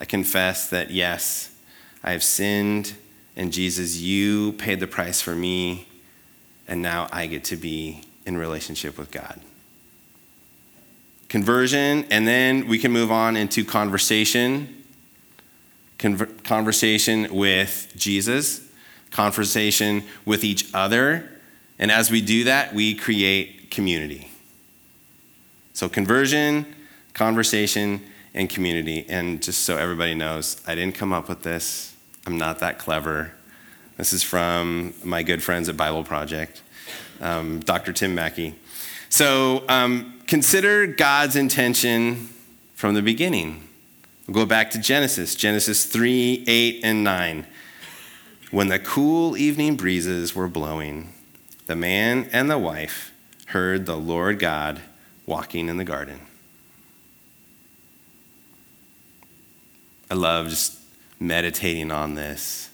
I 0.00 0.04
confess 0.04 0.70
that 0.70 0.92
yes, 0.92 1.52
I 2.04 2.12
have 2.12 2.22
sinned, 2.22 2.94
and 3.36 3.52
Jesus, 3.52 3.96
you 3.96 4.52
paid 4.52 4.80
the 4.80 4.86
price 4.86 5.20
for 5.20 5.34
me, 5.34 5.86
and 6.66 6.82
now 6.82 7.08
I 7.12 7.26
get 7.26 7.44
to 7.44 7.56
be 7.56 8.02
in 8.24 8.36
relationship 8.36 8.98
with 8.98 9.10
God. 9.10 9.40
Conversion, 11.28 12.06
and 12.10 12.26
then 12.26 12.66
we 12.66 12.78
can 12.78 12.92
move 12.92 13.12
on 13.12 13.36
into 13.36 13.64
conversation 13.64 14.76
Conver- 15.98 16.42
conversation 16.44 17.34
with 17.34 17.92
Jesus, 17.96 18.60
conversation 19.10 20.04
with 20.24 20.44
each 20.44 20.72
other. 20.74 21.30
And 21.78 21.90
as 21.90 22.10
we 22.10 22.20
do 22.20 22.44
that, 22.44 22.74
we 22.74 22.94
create 22.94 23.70
community. 23.70 24.30
So, 25.72 25.88
conversion, 25.88 26.66
conversation, 27.14 28.02
and 28.34 28.48
community. 28.48 29.06
And 29.08 29.42
just 29.42 29.62
so 29.62 29.76
everybody 29.76 30.14
knows, 30.14 30.60
I 30.66 30.74
didn't 30.74 30.94
come 30.94 31.12
up 31.12 31.28
with 31.28 31.42
this. 31.42 31.95
I'm 32.26 32.38
not 32.38 32.58
that 32.58 32.78
clever. 32.78 33.32
This 33.96 34.12
is 34.12 34.24
from 34.24 34.94
my 35.04 35.22
good 35.22 35.44
friends 35.44 35.68
at 35.68 35.76
Bible 35.76 36.02
Project, 36.02 36.60
um, 37.20 37.60
Dr. 37.60 37.92
Tim 37.92 38.16
Mackie. 38.16 38.56
So, 39.08 39.62
um, 39.68 40.20
consider 40.26 40.88
God's 40.88 41.36
intention 41.36 42.28
from 42.74 42.94
the 42.94 43.00
beginning. 43.00 43.62
We'll 44.26 44.34
go 44.34 44.44
back 44.44 44.72
to 44.72 44.80
Genesis, 44.80 45.36
Genesis 45.36 45.84
3, 45.84 46.44
8, 46.48 46.80
and 46.82 47.04
9. 47.04 47.46
When 48.50 48.68
the 48.68 48.80
cool 48.80 49.36
evening 49.36 49.76
breezes 49.76 50.34
were 50.34 50.48
blowing, 50.48 51.12
the 51.66 51.76
man 51.76 52.28
and 52.32 52.50
the 52.50 52.58
wife 52.58 53.12
heard 53.46 53.86
the 53.86 53.96
Lord 53.96 54.40
God 54.40 54.80
walking 55.26 55.68
in 55.68 55.76
the 55.76 55.84
garden. 55.84 56.20
I 60.10 60.14
love 60.14 60.48
just 60.48 60.75
meditating 61.18 61.90
on 61.90 62.14
this. 62.14 62.70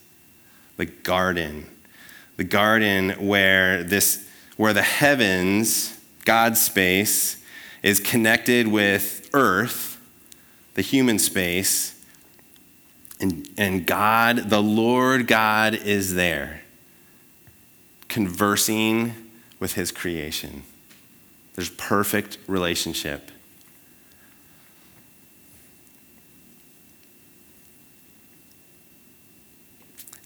The 0.76 0.86
garden. 0.86 1.66
The 2.36 2.44
garden 2.44 3.10
where 3.26 3.82
this 3.82 4.28
where 4.56 4.72
the 4.72 4.82
heavens, 4.82 5.98
God's 6.24 6.60
space, 6.60 7.42
is 7.82 8.00
connected 8.00 8.68
with 8.68 9.30
earth 9.32 9.92
the 10.74 10.82
human 10.82 11.18
space, 11.18 11.98
and, 13.20 13.48
and 13.56 13.86
God, 13.86 14.48
the 14.48 14.62
Lord 14.62 15.26
God, 15.26 15.74
is 15.74 16.14
there, 16.14 16.62
conversing 18.08 19.14
with 19.60 19.74
his 19.74 19.92
creation. 19.92 20.62
There's 21.54 21.70
perfect 21.70 22.38
relationship. 22.46 23.30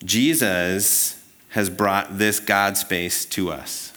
Jesus 0.07 1.23
has 1.51 1.69
brought 1.69 2.17
this 2.17 2.41
God 2.41 2.77
space 2.77 3.25
to 3.27 3.51
us. 3.51 3.93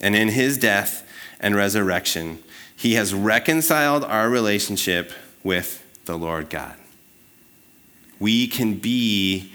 And 0.00 0.14
in 0.14 0.28
his 0.28 0.58
death 0.58 1.08
and 1.40 1.56
resurrection, 1.56 2.40
he 2.76 2.94
has 2.94 3.14
reconciled 3.14 4.04
our 4.04 4.28
relationship 4.28 5.12
with 5.42 5.82
the 6.04 6.16
Lord 6.16 6.50
God. 6.50 6.74
We 8.20 8.46
can 8.46 8.74
be 8.74 9.52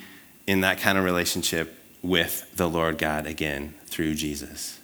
in 0.48 0.62
that 0.62 0.80
kind 0.80 0.98
of 0.98 1.04
relationship 1.04 1.78
with 2.02 2.50
the 2.56 2.68
Lord 2.68 2.98
God 2.98 3.28
again 3.28 3.76
through 3.86 4.16
Jesus. 4.16 4.80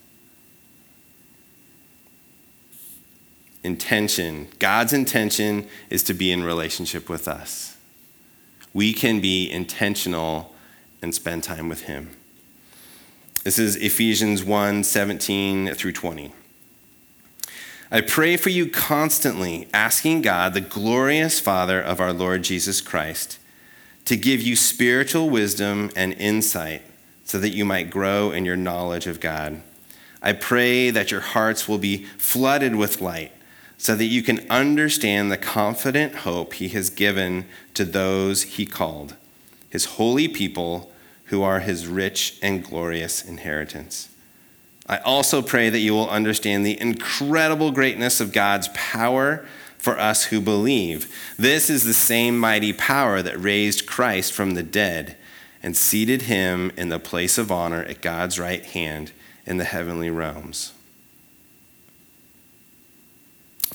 Intention, 3.63 4.49
God's 4.59 4.93
intention 4.93 5.67
is 5.89 6.03
to 6.03 6.13
be 6.13 6.31
in 6.31 6.43
relationship 6.43 7.09
with 7.09 7.27
us. 7.27 7.74
We 8.75 8.91
can 8.91 9.21
be 9.21 9.49
intentional 9.49 10.53
and 11.01 11.15
spend 11.15 11.45
time 11.45 11.69
with 11.69 11.83
Him. 11.83 12.09
This 13.45 13.57
is 13.57 13.77
Ephesians 13.77 14.43
1 14.43 14.83
17 14.83 15.73
through 15.75 15.93
20. 15.93 16.33
I 17.89 18.01
pray 18.01 18.35
for 18.35 18.49
you 18.49 18.69
constantly, 18.69 19.69
asking 19.73 20.23
God, 20.23 20.53
the 20.53 20.59
glorious 20.59 21.39
Father 21.39 21.81
of 21.81 22.01
our 22.01 22.11
Lord 22.11 22.43
Jesus 22.43 22.81
Christ, 22.81 23.39
to 24.03 24.17
give 24.17 24.41
you 24.41 24.57
spiritual 24.57 25.29
wisdom 25.29 25.89
and 25.95 26.11
insight 26.11 26.81
so 27.23 27.39
that 27.39 27.55
you 27.55 27.63
might 27.63 27.89
grow 27.89 28.31
in 28.31 28.43
your 28.43 28.57
knowledge 28.57 29.07
of 29.07 29.21
God. 29.21 29.61
I 30.21 30.33
pray 30.33 30.89
that 30.89 31.11
your 31.11 31.21
hearts 31.21 31.65
will 31.69 31.77
be 31.77 32.03
flooded 32.17 32.75
with 32.75 32.99
light 32.99 33.31
so 33.77 33.95
that 33.95 34.05
you 34.05 34.23
can 34.23 34.45
understand 34.49 35.31
the 35.31 35.37
confident 35.37 36.15
hope 36.17 36.53
he 36.53 36.69
has 36.69 36.89
given 36.89 37.45
to 37.73 37.85
those 37.85 38.43
he 38.43 38.65
called, 38.65 39.15
his 39.69 39.85
holy 39.85 40.27
people 40.27 40.91
who 41.25 41.41
are 41.43 41.59
his 41.59 41.87
rich 41.87 42.37
and 42.41 42.63
glorious 42.63 43.23
inheritance. 43.23 44.09
I 44.87 44.97
also 44.97 45.41
pray 45.41 45.69
that 45.69 45.79
you 45.79 45.93
will 45.93 46.09
understand 46.09 46.65
the 46.65 46.79
incredible 46.79 47.71
greatness 47.71 48.19
of 48.21 48.31
God's 48.31 48.69
power 48.73 49.45
for 49.77 49.99
us 49.99 50.25
who 50.25 50.39
believe. 50.39 51.13
This 51.37 51.69
is 51.69 51.83
the 51.83 51.93
same 51.93 52.37
mighty 52.37 52.73
power 52.73 53.21
that 53.21 53.39
raised 53.39 53.87
Christ 53.87 54.31
from 54.31 54.53
the 54.53 54.63
dead 54.63 55.17
and 55.63 55.75
seated 55.75 56.23
him 56.23 56.71
in 56.77 56.89
the 56.89 56.99
place 56.99 57.39
of 57.39 57.51
honor 57.51 57.81
at 57.83 58.01
God's 58.01 58.39
right 58.39 58.63
hand 58.63 59.11
in 59.47 59.57
the 59.57 59.63
heavenly 59.63 60.11
realms. 60.11 60.73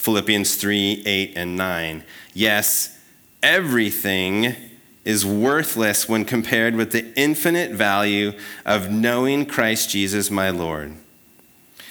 Philippians 0.00 0.54
3 0.54 1.02
8 1.04 1.32
and 1.36 1.56
9. 1.56 2.02
Yes, 2.32 2.98
everything 3.42 4.56
is 5.04 5.26
worthless 5.26 6.08
when 6.08 6.24
compared 6.24 6.74
with 6.74 6.92
the 6.92 7.12
infinite 7.16 7.72
value 7.72 8.32
of 8.64 8.90
knowing 8.90 9.44
Christ 9.44 9.90
Jesus 9.90 10.30
my 10.30 10.48
Lord. 10.48 10.94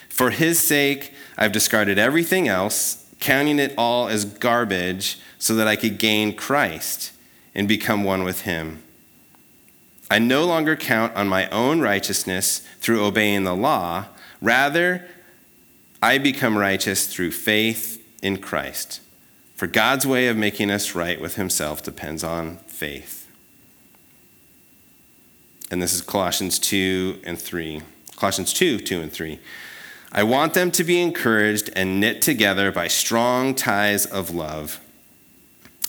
For 0.10 0.32
his 0.32 0.60
sake, 0.60 1.13
I've 1.38 1.51
discarded 1.51 2.00
everything 2.00 2.48
else, 2.48 3.06
counting 3.20 3.60
it 3.60 3.75
all 3.78 4.08
as 4.08 4.25
garbage, 4.25 5.20
so 5.38 5.54
that 5.54 5.68
I 5.68 5.75
could 5.75 6.00
gain 6.00 6.36
Christ 6.36 7.12
and 7.54 7.68
become 7.68 8.04
one 8.04 8.24
with 8.24 8.42
him. 8.42 8.82
I 10.10 10.18
no 10.18 10.46
longer 10.46 10.75
count 10.75 11.16
on 11.16 11.28
my 11.28 11.48
own 11.50 11.80
righteousness 11.80 12.68
through 12.80 13.06
obeying 13.06 13.44
the 13.44 13.56
law. 13.56 14.06
Rather, 14.42 15.06
I 16.01 16.18
become 16.18 16.58
righteous 16.58 17.06
through 17.06 17.32
faith 17.32 17.99
in 18.21 18.38
Christ. 18.38 19.01
For 19.55 19.67
God's 19.67 20.07
way 20.07 20.27
of 20.27 20.38
making 20.38 20.71
us 20.71 20.95
right 20.95 21.19
with 21.19 21.35
himself 21.35 21.83
depends 21.83 22.23
on 22.23 22.57
faith. 22.67 23.29
And 25.71 25.81
this 25.81 25.93
is 25.93 26.01
Colossians 26.01 26.57
2 26.59 27.19
and 27.23 27.38
3. 27.38 27.81
Colossians 28.15 28.53
2, 28.53 28.79
2 28.79 29.01
and 29.01 29.11
3. 29.11 29.39
I 30.11 30.23
want 30.23 30.53
them 30.53 30.71
to 30.71 30.83
be 30.83 31.01
encouraged 31.01 31.69
and 31.75 31.99
knit 31.99 32.21
together 32.21 32.71
by 32.71 32.88
strong 32.88 33.53
ties 33.53 34.05
of 34.05 34.31
love. 34.31 34.79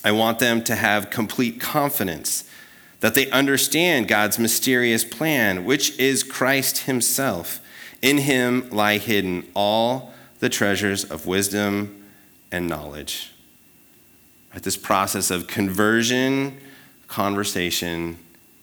I 0.04 0.12
want 0.12 0.38
them 0.38 0.62
to 0.64 0.74
have 0.74 1.10
complete 1.10 1.60
confidence 1.60 2.44
that 3.00 3.14
they 3.14 3.30
understand 3.30 4.08
God's 4.08 4.38
mysterious 4.38 5.04
plan, 5.04 5.64
which 5.64 5.98
is 5.98 6.22
Christ 6.22 6.78
Himself. 6.78 7.60
In 8.02 8.18
Him 8.18 8.68
lie 8.70 8.98
hidden 8.98 9.46
all 9.54 10.12
the 10.40 10.48
treasures 10.48 11.04
of 11.04 11.26
wisdom 11.26 11.99
and 12.52 12.68
knowledge. 12.68 13.32
At 14.54 14.62
this 14.62 14.76
process 14.76 15.30
of 15.30 15.46
conversion, 15.46 16.58
conversation, 17.06 18.18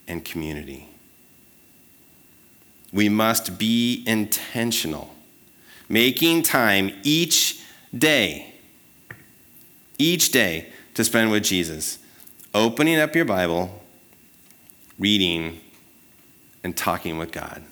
and 0.07 0.23
community. 0.23 0.87
We 2.93 3.09
must 3.09 3.57
be 3.57 4.03
intentional, 4.07 5.13
making 5.89 6.43
time 6.43 6.93
each 7.03 7.61
day, 7.97 8.53
each 9.97 10.31
day 10.31 10.71
to 10.93 11.03
spend 11.03 11.31
with 11.31 11.43
Jesus. 11.43 11.99
opening 12.53 12.97
up 12.97 13.15
your 13.15 13.25
Bible, 13.25 13.83
reading, 14.97 15.59
and 16.63 16.75
talking 16.75 17.17
with 17.17 17.31
God. 17.31 17.63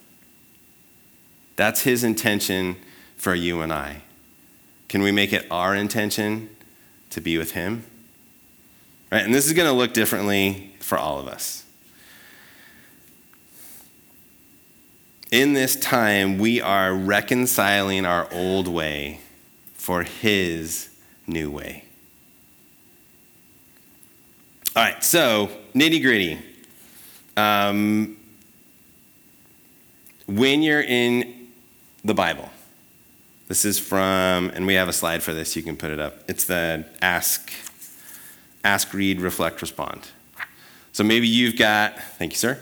That's 1.55 1.81
his 1.81 2.03
intention 2.03 2.75
for 3.17 3.33
you 3.33 3.61
and 3.61 3.73
I. 3.73 4.01
Can 4.87 5.01
we 5.01 5.11
make 5.11 5.33
it 5.33 5.45
our 5.49 5.75
intention 5.75 6.49
to 7.09 7.21
be 7.21 7.37
with 7.37 7.51
him? 7.51 7.85
Right? 9.11 9.23
And 9.23 9.33
this 9.33 9.45
is 9.45 9.53
going 9.53 9.67
to 9.67 9.73
look 9.73 9.93
differently 9.93 10.73
for 10.79 10.97
all 10.97 11.19
of 11.19 11.27
us. 11.27 11.63
In 15.31 15.53
this 15.53 15.75
time, 15.75 16.37
we 16.37 16.61
are 16.61 16.93
reconciling 16.93 18.05
our 18.05 18.31
old 18.31 18.67
way 18.67 19.19
for 19.73 20.03
his 20.03 20.89
new 21.27 21.49
way. 21.51 21.83
All 24.75 24.83
right, 24.83 25.03
so 25.03 25.49
nitty 25.73 26.01
gritty. 26.01 26.39
Um, 27.37 28.17
when 30.27 30.61
you're 30.61 30.81
in 30.81 31.49
the 32.03 32.13
Bible, 32.13 32.49
this 33.47 33.65
is 33.65 33.77
from, 33.77 34.49
and 34.55 34.65
we 34.65 34.73
have 34.73 34.87
a 34.87 34.93
slide 34.93 35.21
for 35.21 35.33
this, 35.33 35.55
you 35.55 35.63
can 35.63 35.77
put 35.77 35.91
it 35.91 35.99
up. 35.99 36.23
It's 36.27 36.45
the 36.45 36.85
ask, 37.01 37.51
ask, 38.63 38.93
read, 38.93 39.21
reflect, 39.21 39.61
respond. 39.61 40.07
So 40.93 41.03
maybe 41.03 41.27
you've 41.27 41.57
got, 41.57 41.99
thank 42.17 42.31
you, 42.31 42.37
sir. 42.37 42.57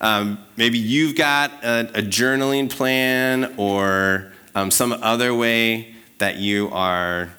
Um, 0.00 0.38
maybe 0.56 0.78
you've 0.78 1.16
got 1.16 1.52
a, 1.64 1.88
a 1.94 2.02
journaling 2.02 2.68
plan 2.68 3.54
or 3.56 4.32
um, 4.54 4.70
some 4.70 4.92
other 4.92 5.32
way 5.32 5.94
that 6.18 6.36
you 6.36 6.68
are, 6.70 7.30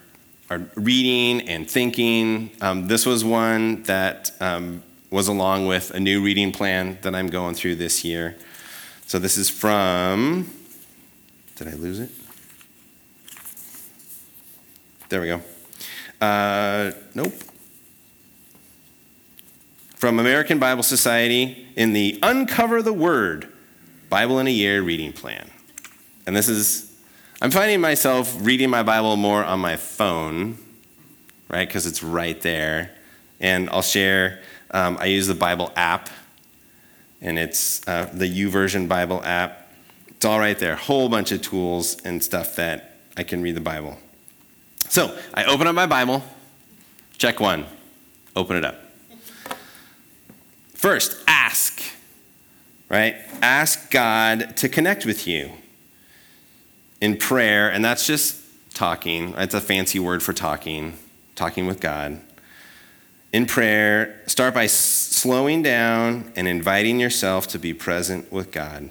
are 0.50 0.62
reading 0.76 1.48
and 1.48 1.70
thinking. 1.70 2.50
Um, 2.62 2.88
this 2.88 3.06
was 3.06 3.24
one 3.24 3.84
that 3.84 4.32
um, 4.40 4.82
was 5.12 5.28
along 5.28 5.68
with 5.68 5.92
a 5.92 6.00
new 6.00 6.24
reading 6.24 6.52
plan 6.52 6.98
that 7.04 7.14
I'm 7.14 7.28
going 7.28 7.54
through 7.54 7.76
this 7.76 8.04
year. 8.04 8.36
So 9.06 9.20
this 9.20 9.38
is 9.38 9.50
from, 9.50 10.50
did 11.56 11.68
I 11.68 11.74
lose 11.74 12.00
it? 12.00 12.10
There 15.10 15.22
we 15.22 15.28
go. 15.28 15.42
Uh, 16.20 16.92
nope. 17.16 17.34
From 19.96 20.20
American 20.20 20.60
Bible 20.60 20.84
Society 20.84 21.66
in 21.78 21.94
the 21.94 22.20
Uncover 22.22 22.82
the 22.82 22.92
Word 22.92 23.48
Bible 24.10 24.40
in 24.40 24.48
a 24.48 24.52
Year 24.52 24.82
reading 24.82 25.14
plan. 25.14 25.50
And 26.26 26.36
this 26.36 26.50
is, 26.50 26.94
I'm 27.42 27.52
finding 27.52 27.80
myself 27.80 28.36
reading 28.42 28.70
my 28.70 28.84
Bible 28.84 29.16
more 29.16 29.46
on 29.46 29.60
my 29.60 29.78
phone, 29.78 30.58
right? 31.50 31.68
Because 31.68 31.86
it's 31.86 32.04
right 32.04 32.40
there. 32.42 32.92
And 33.40 33.70
I'll 33.70 33.82
share, 33.82 34.42
um, 34.72 34.98
I 35.00 35.06
use 35.06 35.28
the 35.28 35.36
Bible 35.36 35.72
app, 35.78 36.10
and 37.22 37.40
it's 37.40 37.88
uh, 37.88 38.10
the 38.14 38.26
YouVersion 38.26 38.90
Bible 38.90 39.24
app. 39.24 39.72
It's 40.10 40.26
all 40.26 40.40
right 40.40 40.60
there. 40.60 40.76
Whole 40.76 41.08
bunch 41.08 41.32
of 41.32 41.42
tools 41.42 41.98
and 42.04 42.22
stuff 42.22 42.58
that 42.58 42.98
I 43.16 43.24
can 43.24 43.42
read 43.42 43.56
the 43.56 43.62
Bible. 43.62 43.98
So 44.90 45.18
I 45.34 45.46
open 45.46 45.68
up 45.68 45.76
my 45.76 45.86
Bible, 45.86 46.24
check 47.18 47.40
one, 47.40 47.66
open 48.36 48.58
it 48.58 48.66
up. 48.66 48.80
First, 50.74 51.18
ask, 51.28 51.82
right? 52.90 53.16
Ask 53.42 53.92
God 53.92 54.56
to 54.58 54.70
connect 54.70 55.06
with 55.06 55.28
you 55.28 55.52
in 57.02 57.18
prayer, 57.18 57.70
and 57.70 57.84
that's 57.84 58.08
just 58.08 58.42
talking. 58.74 59.34
It's 59.38 59.54
a 59.54 59.62
fancy 59.62 60.00
word 60.00 60.24
for 60.24 60.34
talking, 60.34 60.98
talking 61.36 61.68
with 61.68 61.80
God. 61.80 62.22
In 63.34 63.46
prayer, 63.46 64.22
start 64.28 64.54
by 64.54 64.68
slowing 64.68 65.62
down 65.62 66.32
and 66.36 66.48
inviting 66.48 67.00
yourself 67.00 67.48
to 67.50 67.60
be 67.60 67.74
present 67.74 68.32
with 68.32 68.52
God. 68.52 68.90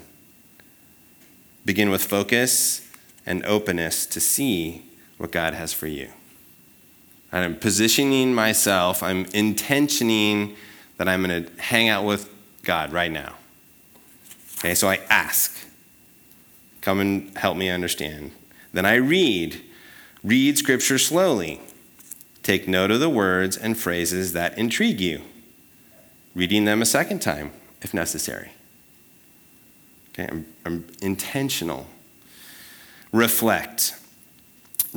Begin 1.65 1.89
with 1.89 2.03
focus 2.03 2.87
and 3.25 3.43
openness 3.45 4.05
to 4.05 4.19
see 4.19 4.86
what 5.17 5.31
God 5.31 5.53
has 5.53 5.73
for 5.73 5.87
you. 5.87 6.09
And 7.31 7.43
I'm 7.43 7.55
positioning 7.55 8.33
myself, 8.33 9.03
I'm 9.03 9.25
intentioning 9.33 10.55
that 10.97 11.07
I'm 11.07 11.23
going 11.23 11.43
to 11.45 11.61
hang 11.61 11.89
out 11.89 12.05
with 12.05 12.29
God 12.63 12.91
right 12.93 13.11
now. 13.11 13.35
Okay, 14.59 14.73
so 14.73 14.87
I 14.87 14.99
ask, 15.09 15.55
come 16.81 16.99
and 16.99 17.37
help 17.37 17.57
me 17.57 17.69
understand. 17.69 18.31
Then 18.73 18.85
I 18.85 18.95
read, 18.95 19.61
read 20.23 20.57
scripture 20.57 20.97
slowly. 20.97 21.61
Take 22.43 22.67
note 22.67 22.91
of 22.91 22.99
the 22.99 23.09
words 23.09 23.57
and 23.57 23.77
phrases 23.77 24.33
that 24.33 24.57
intrigue 24.57 25.01
you, 25.01 25.21
reading 26.33 26.65
them 26.65 26.81
a 26.81 26.85
second 26.85 27.21
time 27.21 27.51
if 27.81 27.93
necessary. 27.93 28.51
Okay, 30.09 30.27
I'm, 30.31 30.45
I'm 30.65 30.87
intentional. 31.01 31.87
Reflect. 33.11 33.95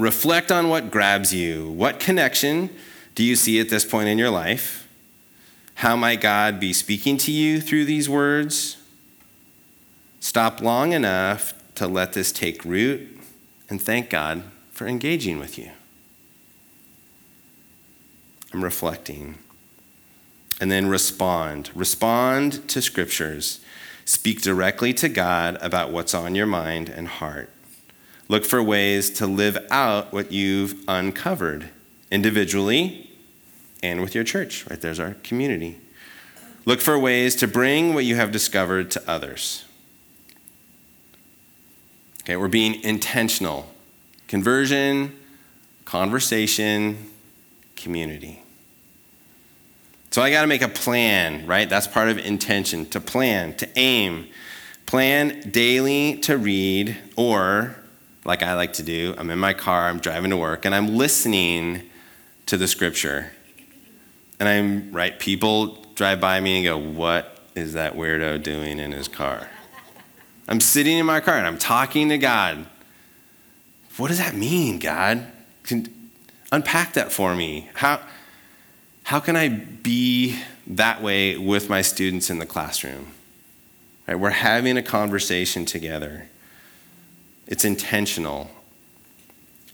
Reflect 0.01 0.51
on 0.51 0.71
what 0.71 0.91
grabs 0.91 1.35
you. 1.35 1.71
What 1.71 2.01
connection 2.01 2.71
do 3.15 3.23
you 3.23 3.37
see 3.37 3.61
at 3.61 3.69
this 3.69 3.85
point 3.85 4.09
in 4.09 4.17
your 4.17 4.31
life? 4.31 4.89
How 5.75 5.95
might 5.95 6.23
God 6.23 6.59
be 6.59 6.73
speaking 6.73 7.19
to 7.19 7.31
you 7.31 7.61
through 7.61 7.85
these 7.85 8.09
words? 8.09 8.79
Stop 10.19 10.63
long 10.63 10.93
enough 10.93 11.53
to 11.75 11.87
let 11.87 12.15
this 12.15 12.33
take 12.33 12.65
root 12.65 13.21
and 13.69 13.81
thank 13.81 14.09
God 14.09 14.43
for 14.73 14.87
engaging 14.87 15.39
with 15.39 15.59
you. 15.59 15.71
I'm 18.55 18.65
reflecting. 18.65 19.37
And 20.63 20.73
then 20.73 20.89
respond. 20.89 21.71
Respond 21.75 22.67
to 22.71 22.81
scriptures. 22.81 23.61
Speak 24.07 24.41
directly 24.41 24.95
to 24.95 25.11
God 25.11 25.59
about 25.61 25.93
what's 25.93 26.15
on 26.15 26.35
your 26.35 26.47
mind 26.47 26.89
and 26.89 27.07
heart. 27.07 27.51
Look 28.31 28.45
for 28.45 28.63
ways 28.63 29.11
to 29.15 29.27
live 29.27 29.59
out 29.73 30.13
what 30.13 30.31
you've 30.31 30.85
uncovered 30.87 31.69
individually 32.13 33.11
and 33.83 34.01
with 34.01 34.15
your 34.15 34.23
church. 34.23 34.65
Right 34.71 34.81
there's 34.81 35.01
our 35.01 35.15
community. 35.25 35.81
Look 36.65 36.81
for 36.81 36.97
ways 36.97 37.35
to 37.37 37.49
bring 37.49 37.93
what 37.93 38.05
you 38.05 38.15
have 38.15 38.31
discovered 38.31 38.89
to 38.93 39.03
others. 39.11 39.65
Okay, 42.23 42.37
we're 42.37 42.47
being 42.47 42.81
intentional. 42.85 43.69
Conversion, 44.29 45.19
conversation, 45.85 47.11
community. 47.75 48.45
So 50.13 50.23
I 50.23 50.31
got 50.31 50.43
to 50.43 50.47
make 50.47 50.63
a 50.63 50.69
plan, 50.69 51.49
right? 51.49 51.69
That's 51.69 51.89
part 51.89 52.09
of 52.09 52.17
intention 52.19 52.87
to 52.91 53.01
plan, 53.01 53.57
to 53.57 53.69
aim. 53.75 54.29
Plan 54.87 55.51
daily 55.51 56.19
to 56.19 56.39
read 56.39 56.97
or 57.17 57.80
like 58.31 58.45
I 58.45 58.55
like 58.55 58.75
to 58.75 58.85
do. 58.85 59.13
I'm 59.19 59.29
in 59.29 59.41
my 59.41 59.53
car, 59.53 59.89
I'm 59.89 59.99
driving 59.99 60.31
to 60.31 60.37
work, 60.37 60.65
and 60.65 60.73
I'm 60.73 60.97
listening 60.97 61.83
to 62.47 62.57
the 62.57 62.69
scripture. 62.69 63.33
And 64.39 64.49
I'm, 64.49 64.93
right, 64.93 65.19
people 65.19 65.85
drive 65.97 66.21
by 66.21 66.39
me 66.39 66.59
and 66.59 66.65
go, 66.65 66.79
What 66.79 67.41
is 67.57 67.73
that 67.73 67.97
weirdo 67.97 68.41
doing 68.43 68.79
in 68.79 68.93
his 68.93 69.09
car? 69.09 69.49
I'm 70.47 70.61
sitting 70.61 70.97
in 70.97 71.07
my 71.07 71.19
car 71.19 71.37
and 71.37 71.47
I'm 71.47 71.59
talking 71.59 72.09
to 72.11 72.19
God. 72.19 72.67
What 73.97 74.09
does 74.09 74.19
that 74.19 74.35
mean, 74.35 74.79
God? 74.79 75.27
Can, 75.65 75.93
unpack 76.53 76.95
that 76.95 77.13
for 77.13 77.35
me. 77.35 77.69
How, 77.75 78.01
how 79.03 79.19
can 79.19 79.37
I 79.37 79.49
be 79.49 80.41
that 80.69 81.03
way 81.03 81.37
with 81.37 81.69
my 81.69 81.83
students 81.83 82.31
in 82.31 82.39
the 82.39 82.47
classroom? 82.47 83.09
Right, 84.07 84.15
we're 84.15 84.31
having 84.31 84.77
a 84.77 84.83
conversation 84.83 85.65
together 85.65 86.30
it's 87.51 87.65
intentional. 87.65 88.49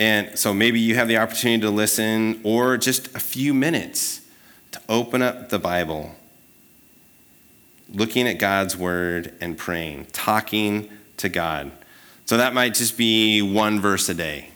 And 0.01 0.37
so 0.39 0.53
maybe 0.53 0.81
you 0.81 0.97
have 0.97 1.09
the 1.09 1.19
opportunity 1.19 1.61
to 1.61 1.71
listen 1.71 2.41
or 2.43 2.77
just 2.77 3.15
a 3.15 3.21
few 3.21 3.55
minutes 3.55 4.23
to 4.73 4.81
open 4.89 5.23
up 5.23 5.51
the 5.51 5.59
Bible, 5.59 6.15
looking 7.93 8.27
at 8.27 8.39
God's 8.39 8.77
word 8.77 9.33
and 9.41 9.57
praying, 9.57 10.07
talking 10.13 10.91
to 11.19 11.29
God. 11.29 11.71
So 12.25 12.37
that 12.39 12.53
might 12.53 12.75
just 12.75 12.99
be 12.99 13.41
one 13.41 13.81
verse 13.81 14.09
a 14.09 14.15
day, 14.15 14.51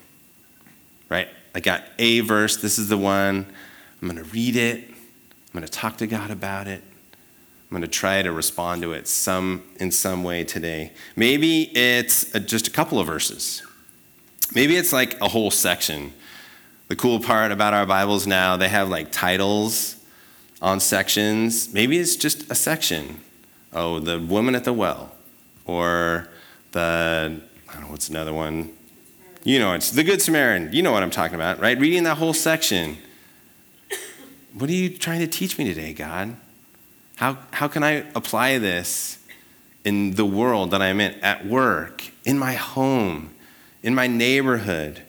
right? 1.09 1.29
I 1.55 1.61
got 1.61 1.85
a 1.99 2.21
verse. 2.21 2.57
This 2.57 2.79
is 2.79 2.89
the 2.89 2.99
one. 2.99 3.47
I'm 4.03 4.09
going 4.09 4.23
to 4.23 4.31
read 4.31 4.57
it. 4.57 4.89
I'm 4.89 5.53
going 5.53 5.65
to 5.65 5.71
talk 5.71 5.99
to 5.99 6.07
God 6.07 6.31
about 6.31 6.67
it. 6.67 6.83
I'm 7.71 7.77
going 7.77 7.83
to 7.83 7.89
try 7.89 8.21
to 8.21 8.33
respond 8.33 8.83
to 8.83 8.95
it 8.95 9.07
some, 9.07 9.63
in 9.79 9.93
some 9.93 10.25
way 10.25 10.43
today. 10.43 10.91
Maybe 11.15 11.71
it's 11.77 12.35
a, 12.35 12.41
just 12.41 12.67
a 12.67 12.71
couple 12.73 12.99
of 12.99 13.07
verses. 13.07 13.63
Maybe 14.53 14.77
it's 14.77 14.93
like 14.93 15.21
a 15.21 15.29
whole 15.29 15.53
section. 15.53 16.13
The 16.89 16.97
cool 16.97 17.21
part 17.21 17.53
about 17.53 17.73
our 17.73 17.87
Bibles 17.87 18.27
now, 18.27 18.57
they 18.57 18.69
have 18.69 18.89
like 18.89 19.13
titles 19.13 19.95
on 20.61 20.81
sections. 20.81 21.73
Maybe 21.73 21.99
it's 21.99 22.17
just 22.17 22.51
a 22.51 22.57
section. 22.57 23.21
Oh, 23.73 24.01
the 24.01 24.19
woman 24.19 24.57
at 24.57 24.65
the 24.65 24.73
well, 24.73 25.15
or 25.65 26.27
the, 26.73 27.41
I 27.69 27.73
don't 27.73 27.83
know, 27.83 27.89
what's 27.93 28.09
another 28.09 28.35
one? 28.35 28.73
You 29.45 29.61
know, 29.61 29.75
it's 29.75 29.93
the 29.93 30.03
Good 30.03 30.21
Samaritan. 30.21 30.73
You 30.73 30.83
know 30.83 30.91
what 30.91 31.05
I'm 31.05 31.11
talking 31.11 31.37
about, 31.37 31.61
right? 31.61 31.79
Reading 31.79 32.03
that 32.03 32.19
whole 32.19 32.35
section. 32.35 32.99
what 34.55 34.69
are 34.69 34.73
you 34.73 34.91
trying 34.91 35.21
to 35.21 35.29
teach 35.29 35.57
me 35.57 35.65
today, 35.67 35.93
God? 35.93 36.35
How, 37.21 37.37
how 37.51 37.69
can 37.69 37.83
I 37.83 38.07
apply 38.15 38.57
this 38.57 39.19
in 39.85 40.13
the 40.13 40.25
world 40.25 40.71
that 40.71 40.81
I'm 40.81 41.03
in, 41.03 41.21
at 41.21 41.45
work, 41.45 42.03
in 42.25 42.39
my 42.39 42.55
home, 42.55 43.35
in 43.83 43.95
my 43.95 44.07
neighborhood? 44.07 45.03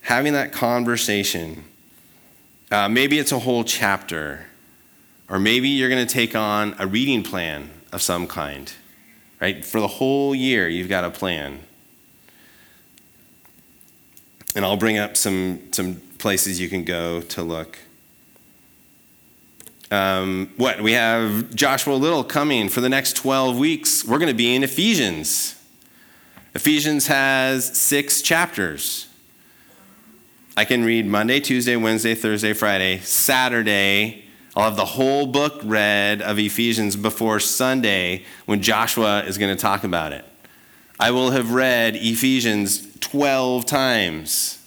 Having 0.00 0.32
that 0.32 0.50
conversation. 0.50 1.64
Uh, 2.70 2.88
maybe 2.88 3.18
it's 3.18 3.30
a 3.30 3.40
whole 3.40 3.62
chapter, 3.62 4.46
or 5.28 5.38
maybe 5.38 5.68
you're 5.68 5.90
going 5.90 6.06
to 6.06 6.10
take 6.10 6.34
on 6.34 6.76
a 6.78 6.86
reading 6.86 7.22
plan 7.22 7.68
of 7.92 8.00
some 8.00 8.26
kind, 8.26 8.72
right? 9.38 9.62
For 9.62 9.82
the 9.82 9.86
whole 9.86 10.34
year, 10.34 10.66
you've 10.66 10.88
got 10.88 11.04
a 11.04 11.10
plan. 11.10 11.60
And 14.56 14.64
I'll 14.64 14.78
bring 14.78 14.96
up 14.96 15.14
some, 15.14 15.70
some 15.72 15.96
places 16.16 16.58
you 16.58 16.70
can 16.70 16.84
go 16.84 17.20
to 17.20 17.42
look. 17.42 17.78
Um, 19.92 20.50
what? 20.56 20.80
We 20.80 20.92
have 20.92 21.54
Joshua 21.54 21.92
Little 21.92 22.24
coming 22.24 22.70
for 22.70 22.80
the 22.80 22.88
next 22.88 23.14
12 23.14 23.58
weeks. 23.58 24.06
We're 24.06 24.18
going 24.18 24.30
to 24.30 24.34
be 24.34 24.54
in 24.54 24.62
Ephesians. 24.64 25.62
Ephesians 26.54 27.08
has 27.08 27.78
six 27.78 28.22
chapters. 28.22 29.06
I 30.56 30.64
can 30.64 30.82
read 30.82 31.04
Monday, 31.04 31.40
Tuesday, 31.40 31.76
Wednesday, 31.76 32.14
Thursday, 32.14 32.54
Friday, 32.54 33.00
Saturday. 33.00 34.24
I'll 34.56 34.64
have 34.64 34.76
the 34.76 34.86
whole 34.86 35.26
book 35.26 35.60
read 35.62 36.22
of 36.22 36.38
Ephesians 36.38 36.96
before 36.96 37.38
Sunday 37.38 38.24
when 38.46 38.62
Joshua 38.62 39.22
is 39.24 39.36
going 39.36 39.54
to 39.54 39.60
talk 39.60 39.84
about 39.84 40.12
it. 40.14 40.24
I 40.98 41.10
will 41.10 41.32
have 41.32 41.52
read 41.52 41.96
Ephesians 41.96 42.98
12 43.00 43.66
times. 43.66 44.58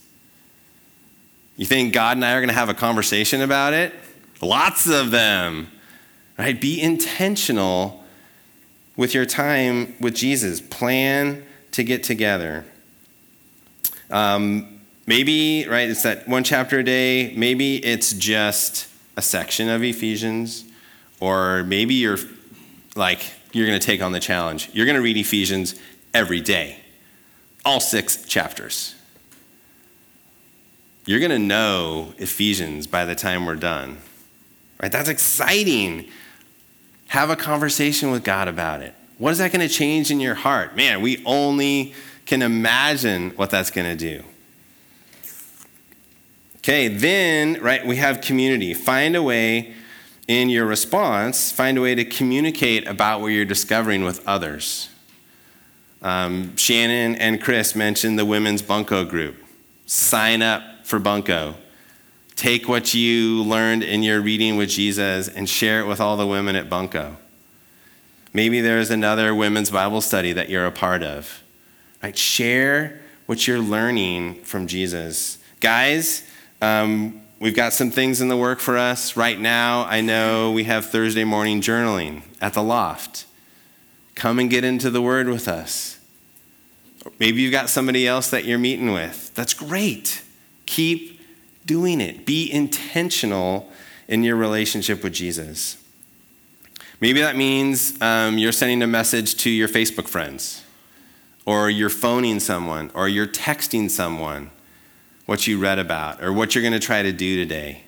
You 1.56 1.66
think 1.66 1.92
God 1.92 2.16
and 2.16 2.24
I 2.24 2.34
are 2.34 2.40
going 2.40 2.48
to 2.48 2.54
have 2.54 2.68
a 2.68 2.74
conversation 2.74 3.42
about 3.42 3.72
it? 3.72 3.92
Lots 4.40 4.88
of 4.88 5.10
them. 5.10 5.70
Right? 6.38 6.60
Be 6.60 6.80
intentional 6.80 8.04
with 8.96 9.14
your 9.14 9.26
time 9.26 9.94
with 10.00 10.14
Jesus. 10.14 10.60
Plan 10.60 11.44
to 11.72 11.82
get 11.82 12.02
together. 12.02 12.64
Um, 14.10 14.80
maybe, 15.06 15.66
right, 15.68 15.88
it's 15.88 16.02
that 16.02 16.28
one 16.28 16.44
chapter 16.44 16.80
a 16.80 16.84
day. 16.84 17.34
Maybe 17.36 17.76
it's 17.76 18.12
just 18.12 18.88
a 19.16 19.22
section 19.22 19.68
of 19.68 19.82
Ephesians. 19.82 20.64
Or 21.20 21.64
maybe 21.64 21.94
you're 21.94 22.18
like, 22.94 23.32
you're 23.52 23.66
going 23.66 23.78
to 23.78 23.86
take 23.86 24.02
on 24.02 24.12
the 24.12 24.20
challenge. 24.20 24.70
You're 24.72 24.86
going 24.86 24.96
to 24.96 25.02
read 25.02 25.16
Ephesians 25.16 25.80
every 26.12 26.40
day, 26.40 26.78
all 27.64 27.80
six 27.80 28.24
chapters. 28.26 28.94
You're 31.06 31.20
going 31.20 31.30
to 31.30 31.38
know 31.38 32.12
Ephesians 32.18 32.86
by 32.86 33.04
the 33.04 33.14
time 33.14 33.46
we're 33.46 33.54
done. 33.54 33.98
Right? 34.80 34.92
That's 34.92 35.08
exciting. 35.08 36.08
Have 37.08 37.30
a 37.30 37.36
conversation 37.36 38.10
with 38.10 38.24
God 38.24 38.48
about 38.48 38.82
it. 38.82 38.94
What 39.18 39.30
is 39.30 39.38
that 39.38 39.52
going 39.52 39.66
to 39.66 39.72
change 39.72 40.10
in 40.10 40.20
your 40.20 40.34
heart? 40.34 40.76
Man, 40.76 41.00
we 41.00 41.22
only 41.24 41.94
can 42.26 42.42
imagine 42.42 43.30
what 43.30 43.50
that's 43.50 43.70
going 43.70 43.86
to 43.86 43.96
do. 43.96 44.24
Okay, 46.58 46.88
then, 46.88 47.62
right, 47.62 47.86
we 47.86 47.96
have 47.96 48.20
community. 48.20 48.74
Find 48.74 49.14
a 49.14 49.22
way 49.22 49.72
in 50.26 50.48
your 50.50 50.66
response, 50.66 51.52
find 51.52 51.78
a 51.78 51.80
way 51.80 51.94
to 51.94 52.04
communicate 52.04 52.86
about 52.88 53.20
what 53.20 53.28
you're 53.28 53.44
discovering 53.44 54.02
with 54.02 54.26
others. 54.26 54.88
Um, 56.02 56.56
Shannon 56.56 57.14
and 57.16 57.40
Chris 57.40 57.76
mentioned 57.76 58.18
the 58.18 58.24
women's 58.24 58.62
bunco 58.62 59.04
group. 59.04 59.36
Sign 59.86 60.42
up 60.42 60.62
for 60.84 60.98
bunco. 60.98 61.54
Take 62.36 62.68
what 62.68 62.92
you 62.92 63.42
learned 63.42 63.82
in 63.82 64.02
your 64.02 64.20
reading 64.20 64.56
with 64.56 64.68
Jesus 64.68 65.26
and 65.26 65.48
share 65.48 65.80
it 65.80 65.86
with 65.86 66.00
all 66.00 66.18
the 66.18 66.26
women 66.26 66.54
at 66.54 66.68
bunco. 66.68 67.16
Maybe 68.34 68.60
there's 68.60 68.90
another 68.90 69.34
women's 69.34 69.70
Bible 69.70 70.02
study 70.02 70.34
that 70.34 70.50
you're 70.50 70.66
a 70.66 70.70
part 70.70 71.02
of. 71.02 71.42
Right? 72.02 72.16
Share 72.16 73.00
what 73.24 73.48
you're 73.48 73.58
learning 73.58 74.42
from 74.42 74.66
Jesus. 74.66 75.38
Guys, 75.60 76.22
um, 76.60 77.22
we've 77.40 77.56
got 77.56 77.72
some 77.72 77.90
things 77.90 78.20
in 78.20 78.28
the 78.28 78.36
work 78.36 78.60
for 78.60 78.76
us. 78.76 79.16
Right 79.16 79.40
now, 79.40 79.84
I 79.84 80.02
know 80.02 80.52
we 80.52 80.64
have 80.64 80.90
Thursday 80.90 81.24
morning 81.24 81.62
journaling 81.62 82.22
at 82.42 82.52
the 82.52 82.62
loft. 82.62 83.24
Come 84.14 84.38
and 84.38 84.50
get 84.50 84.62
into 84.62 84.90
the 84.90 85.00
Word 85.00 85.28
with 85.28 85.48
us. 85.48 85.98
Maybe 87.18 87.40
you've 87.40 87.52
got 87.52 87.70
somebody 87.70 88.06
else 88.06 88.28
that 88.28 88.44
you're 88.44 88.58
meeting 88.58 88.92
with. 88.92 89.34
That's 89.34 89.54
great. 89.54 90.22
Keep 90.66 91.15
doing 91.66 92.00
it. 92.00 92.24
Be 92.24 92.50
intentional 92.50 93.70
in 94.08 94.22
your 94.22 94.36
relationship 94.36 95.02
with 95.02 95.12
Jesus. 95.12 95.82
Maybe 97.00 97.20
that 97.20 97.36
means 97.36 98.00
um, 98.00 98.38
you're 98.38 98.52
sending 98.52 98.82
a 98.82 98.86
message 98.86 99.36
to 99.38 99.50
your 99.50 99.68
Facebook 99.68 100.08
friends, 100.08 100.64
or 101.44 101.68
you're 101.68 101.90
phoning 101.90 102.40
someone, 102.40 102.90
or 102.94 103.08
you're 103.08 103.26
texting 103.26 103.90
someone 103.90 104.50
what 105.26 105.46
you 105.46 105.58
read 105.58 105.78
about, 105.78 106.22
or 106.22 106.32
what 106.32 106.54
you're 106.54 106.62
going 106.62 106.72
to 106.72 106.78
try 106.78 107.02
to 107.02 107.12
do 107.12 107.36
today. 107.36 107.82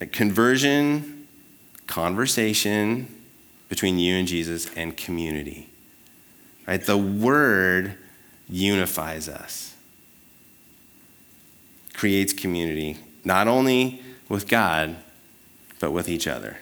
A 0.00 0.06
conversion, 0.06 1.26
conversation 1.86 3.12
between 3.68 3.98
you 3.98 4.16
and 4.16 4.28
Jesus, 4.28 4.72
and 4.76 4.96
community. 4.96 5.70
Right? 6.68 6.84
The 6.84 6.98
Word 6.98 7.96
unifies 8.48 9.28
us 9.28 9.75
creates 11.96 12.32
community, 12.32 12.98
not 13.24 13.48
only 13.48 14.02
with 14.28 14.46
God, 14.46 14.96
but 15.80 15.90
with 15.90 16.08
each 16.08 16.26
other. 16.26 16.58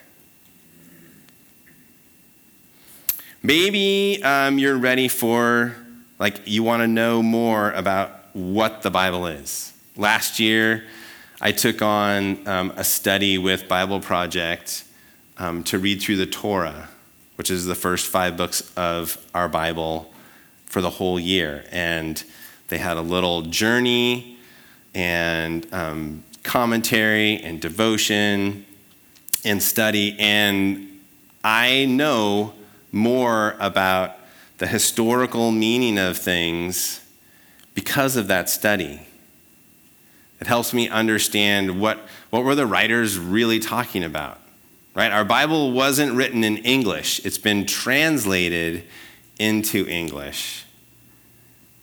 Maybe 3.43 4.23
um, 4.23 4.59
you're 4.59 4.79
ready 4.79 5.09
for, 5.09 5.77
like, 6.19 6.41
you 6.47 6.63
want 6.63 6.83
to 6.83 6.87
know 6.87 7.23
more 7.23 7.73
about 7.73 8.11
what 8.33 8.83
the 8.83 8.91
Bible 8.91 9.27
is. 9.27 9.73
Last 9.97 10.41
year, 10.41 10.85
I 11.41 11.53
took 11.53 11.83
on 11.83 12.49
um, 12.49 12.73
a 12.77 12.85
study 12.85 13.37
with 13.37 13.69
Bible 13.69 14.01
Project 14.01 14.85
um, 15.37 15.63
to 15.65 15.79
read 15.79 16.01
through 16.01 16.17
the 16.17 16.27
Torah, 16.27 16.89
which 17.37 17.51
is 17.51 17.67
the 17.67 17.75
first 17.75 18.07
five 18.07 18.37
books 18.37 18.73
of 18.77 19.19
our 19.35 19.49
Bible 19.49 20.13
for 20.67 20.81
the 20.81 20.91
whole 20.91 21.21
year. 21.21 21.65
And 21.71 22.23
they 22.69 22.79
had 22.79 22.97
a 22.97 23.03
little 23.03 23.43
journey 23.43 24.34
and 24.95 25.67
um, 25.73 26.25
commentary 26.43 27.39
and 27.39 27.61
devotion 27.61 28.65
and 29.45 29.63
study. 29.63 30.17
And 30.19 31.01
I 31.43 31.85
know 31.87 32.55
more 32.93 33.57
about 33.59 34.17
the 34.59 34.67
historical 34.67 35.51
meaning 35.51 35.99
of 35.99 36.17
things 36.17 37.01
because 37.75 38.17
of 38.17 38.29
that 38.29 38.49
study. 38.49 39.01
It 40.41 40.47
helps 40.47 40.73
me 40.73 40.89
understand 40.89 41.81
what, 41.81 41.99
what 42.31 42.45
were 42.45 42.55
the 42.55 42.67
writers 42.67 43.19
really 43.19 43.59
talking 43.59 44.05
about. 44.05 44.41
Right? 44.95 45.11
Our 45.11 45.25
Bible 45.25 45.73
wasn't 45.73 46.15
written 46.15 46.45
in 46.45 46.59
English. 46.59 47.25
It's 47.25 47.39
been 47.39 47.67
translated 47.67 48.85
into 49.41 49.87
English. 49.89 50.65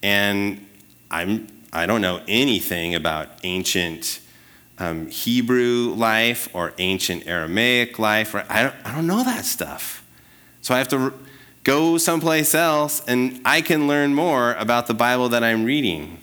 And 0.02 0.66
I'm 1.10 1.48
I 1.74 1.86
don't 1.86 2.02
know 2.02 2.22
anything 2.28 2.96
about 2.96 3.30
ancient 3.44 4.20
um, 4.78 5.08
Hebrew 5.08 5.94
life 5.96 6.50
or 6.54 6.74
ancient 6.80 7.28
Aramaic 7.28 8.00
life. 8.00 8.36
I, 8.36 8.64
don't, 8.64 8.76
I 8.84 8.96
don't 8.96 9.08
know 9.08 9.24
that 9.24 9.46
stuff. 9.46 10.06
So 10.62 10.74
I 10.74 10.80
have 10.80 10.90
to 10.90 11.14
go 11.64 11.98
someplace 11.98 12.54
else 12.54 13.04
and 13.08 13.40
I 13.46 13.62
can 13.62 13.88
learn 13.88 14.14
more 14.14 14.54
about 14.56 14.88
the 14.88 14.94
Bible 14.94 15.30
that 15.30 15.44
I'm 15.44 15.64
reading. 15.64 16.18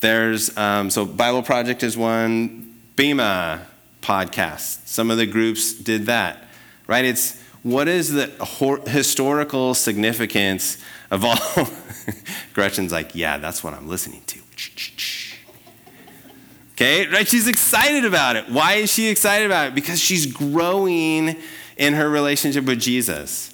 There's, 0.00 0.56
um, 0.56 0.90
so 0.90 1.04
Bible 1.04 1.42
Project 1.42 1.82
is 1.82 1.96
one, 1.96 2.80
Bema 2.96 3.66
podcast. 4.00 4.86
Some 4.86 5.10
of 5.10 5.18
the 5.18 5.26
groups 5.26 5.72
did 5.72 6.06
that, 6.06 6.44
right? 6.86 7.04
It's 7.04 7.42
what 7.62 7.88
is 7.88 8.12
the 8.12 8.28
historical 8.86 9.74
significance 9.74 10.78
of 11.10 11.24
all. 11.24 11.68
Gretchen's 12.54 12.92
like, 12.92 13.14
yeah, 13.14 13.38
that's 13.38 13.62
what 13.62 13.74
I'm 13.74 13.88
listening 13.88 14.22
to. 14.26 14.40
Okay, 16.72 17.08
right? 17.08 17.26
She's 17.26 17.48
excited 17.48 18.04
about 18.04 18.36
it. 18.36 18.48
Why 18.48 18.74
is 18.74 18.92
she 18.92 19.08
excited 19.08 19.46
about 19.46 19.68
it? 19.68 19.74
Because 19.74 20.00
she's 20.00 20.26
growing 20.32 21.36
in 21.76 21.94
her 21.94 22.08
relationship 22.08 22.64
with 22.66 22.78
Jesus. 22.78 23.52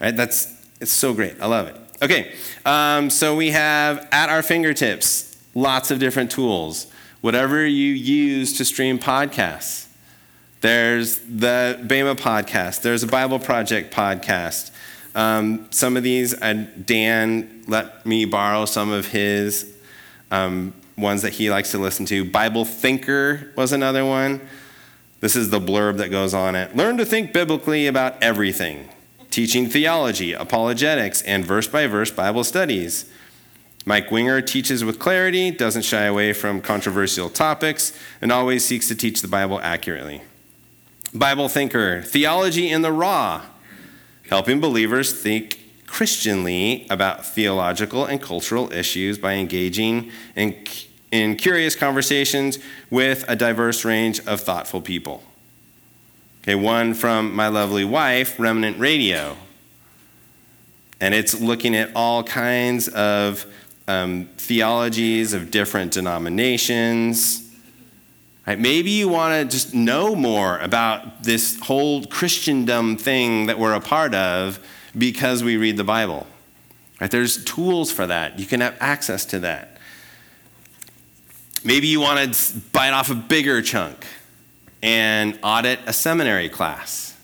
Right? 0.00 0.16
That's 0.16 0.50
it's 0.80 0.92
so 0.92 1.12
great. 1.12 1.40
I 1.40 1.46
love 1.46 1.68
it. 1.68 1.76
Okay, 2.02 2.32
um, 2.64 3.10
so 3.10 3.36
we 3.36 3.50
have 3.50 4.08
at 4.10 4.28
our 4.30 4.42
fingertips 4.42 5.36
lots 5.54 5.90
of 5.90 5.98
different 5.98 6.30
tools. 6.30 6.86
Whatever 7.20 7.64
you 7.64 7.92
use 7.92 8.56
to 8.58 8.64
stream 8.64 8.98
podcasts. 8.98 9.86
There's 10.60 11.18
the 11.18 11.78
Bema 11.86 12.16
podcast. 12.16 12.80
There's 12.80 13.02
a 13.02 13.06
Bible 13.06 13.38
Project 13.38 13.94
podcast. 13.94 14.70
Um, 15.14 15.68
some 15.70 15.96
of 15.96 16.02
these, 16.02 16.34
uh, 16.40 16.66
Dan 16.84 17.64
let 17.68 18.04
me 18.04 18.24
borrow 18.24 18.64
some 18.64 18.90
of 18.90 19.06
his. 19.08 19.72
Um, 20.30 20.74
ones 20.96 21.22
that 21.22 21.34
he 21.34 21.50
likes 21.50 21.70
to 21.72 21.78
listen 21.78 22.06
to. 22.06 22.24
Bible 22.24 22.64
Thinker 22.64 23.52
was 23.56 23.72
another 23.72 24.04
one. 24.04 24.40
This 25.20 25.36
is 25.36 25.50
the 25.50 25.60
blurb 25.60 25.96
that 25.98 26.10
goes 26.10 26.34
on 26.34 26.54
it. 26.54 26.76
Learn 26.76 26.96
to 26.98 27.04
think 27.04 27.32
biblically 27.32 27.86
about 27.86 28.22
everything, 28.22 28.88
teaching 29.30 29.68
theology, 29.68 30.32
apologetics, 30.32 31.22
and 31.22 31.44
verse 31.44 31.66
by 31.66 31.86
verse 31.86 32.10
Bible 32.10 32.44
studies. 32.44 33.10
Mike 33.86 34.10
Winger 34.10 34.40
teaches 34.40 34.84
with 34.84 34.98
clarity, 34.98 35.50
doesn't 35.50 35.82
shy 35.82 36.04
away 36.04 36.32
from 36.32 36.60
controversial 36.60 37.28
topics, 37.28 37.98
and 38.22 38.32
always 38.32 38.64
seeks 38.64 38.88
to 38.88 38.94
teach 38.94 39.20
the 39.20 39.28
Bible 39.28 39.60
accurately. 39.60 40.22
Bible 41.12 41.48
Thinker, 41.48 42.02
Theology 42.02 42.70
in 42.70 42.82
the 42.82 42.92
Raw, 42.92 43.42
helping 44.28 44.60
believers 44.60 45.12
think 45.12 45.60
Christianly 45.86 46.86
about 46.90 47.24
theological 47.24 48.04
and 48.04 48.20
cultural 48.20 48.72
issues 48.72 49.18
by 49.18 49.34
engaging 49.34 50.10
in, 50.34 50.56
in 51.12 51.36
curious 51.36 51.76
conversations 51.76 52.58
with 52.90 53.24
a 53.28 53.36
diverse 53.36 53.84
range 53.84 54.18
of 54.26 54.40
thoughtful 54.40 54.80
people. 54.80 55.22
Okay, 56.42 56.54
one 56.54 56.94
from 56.94 57.34
my 57.34 57.48
lovely 57.48 57.84
wife, 57.84 58.38
Remnant 58.38 58.78
Radio. 58.78 59.36
And 61.00 61.14
it's 61.14 61.40
looking 61.40 61.74
at 61.74 61.90
all 61.94 62.22
kinds 62.22 62.88
of 62.88 63.46
um, 63.86 64.28
theologies 64.36 65.32
of 65.32 65.50
different 65.50 65.92
denominations. 65.92 67.43
Right? 68.46 68.58
Maybe 68.58 68.90
you 68.90 69.08
want 69.08 69.50
to 69.50 69.56
just 69.56 69.74
know 69.74 70.14
more 70.14 70.58
about 70.58 71.22
this 71.22 71.58
whole 71.60 72.04
Christendom 72.06 72.96
thing 72.96 73.46
that 73.46 73.58
we're 73.58 73.72
a 73.72 73.80
part 73.80 74.14
of 74.14 74.58
because 74.96 75.42
we 75.42 75.56
read 75.56 75.76
the 75.76 75.84
Bible. 75.84 76.26
Right? 77.00 77.10
There's 77.10 77.42
tools 77.44 77.90
for 77.90 78.06
that. 78.06 78.38
You 78.38 78.46
can 78.46 78.60
have 78.60 78.76
access 78.80 79.24
to 79.26 79.38
that. 79.40 79.78
Maybe 81.64 81.86
you 81.86 82.00
want 82.00 82.34
to 82.34 82.56
bite 82.72 82.92
off 82.92 83.10
a 83.10 83.14
bigger 83.14 83.62
chunk 83.62 84.06
and 84.82 85.38
audit 85.42 85.80
a 85.86 85.94
seminary 85.94 86.50
class. 86.50 87.16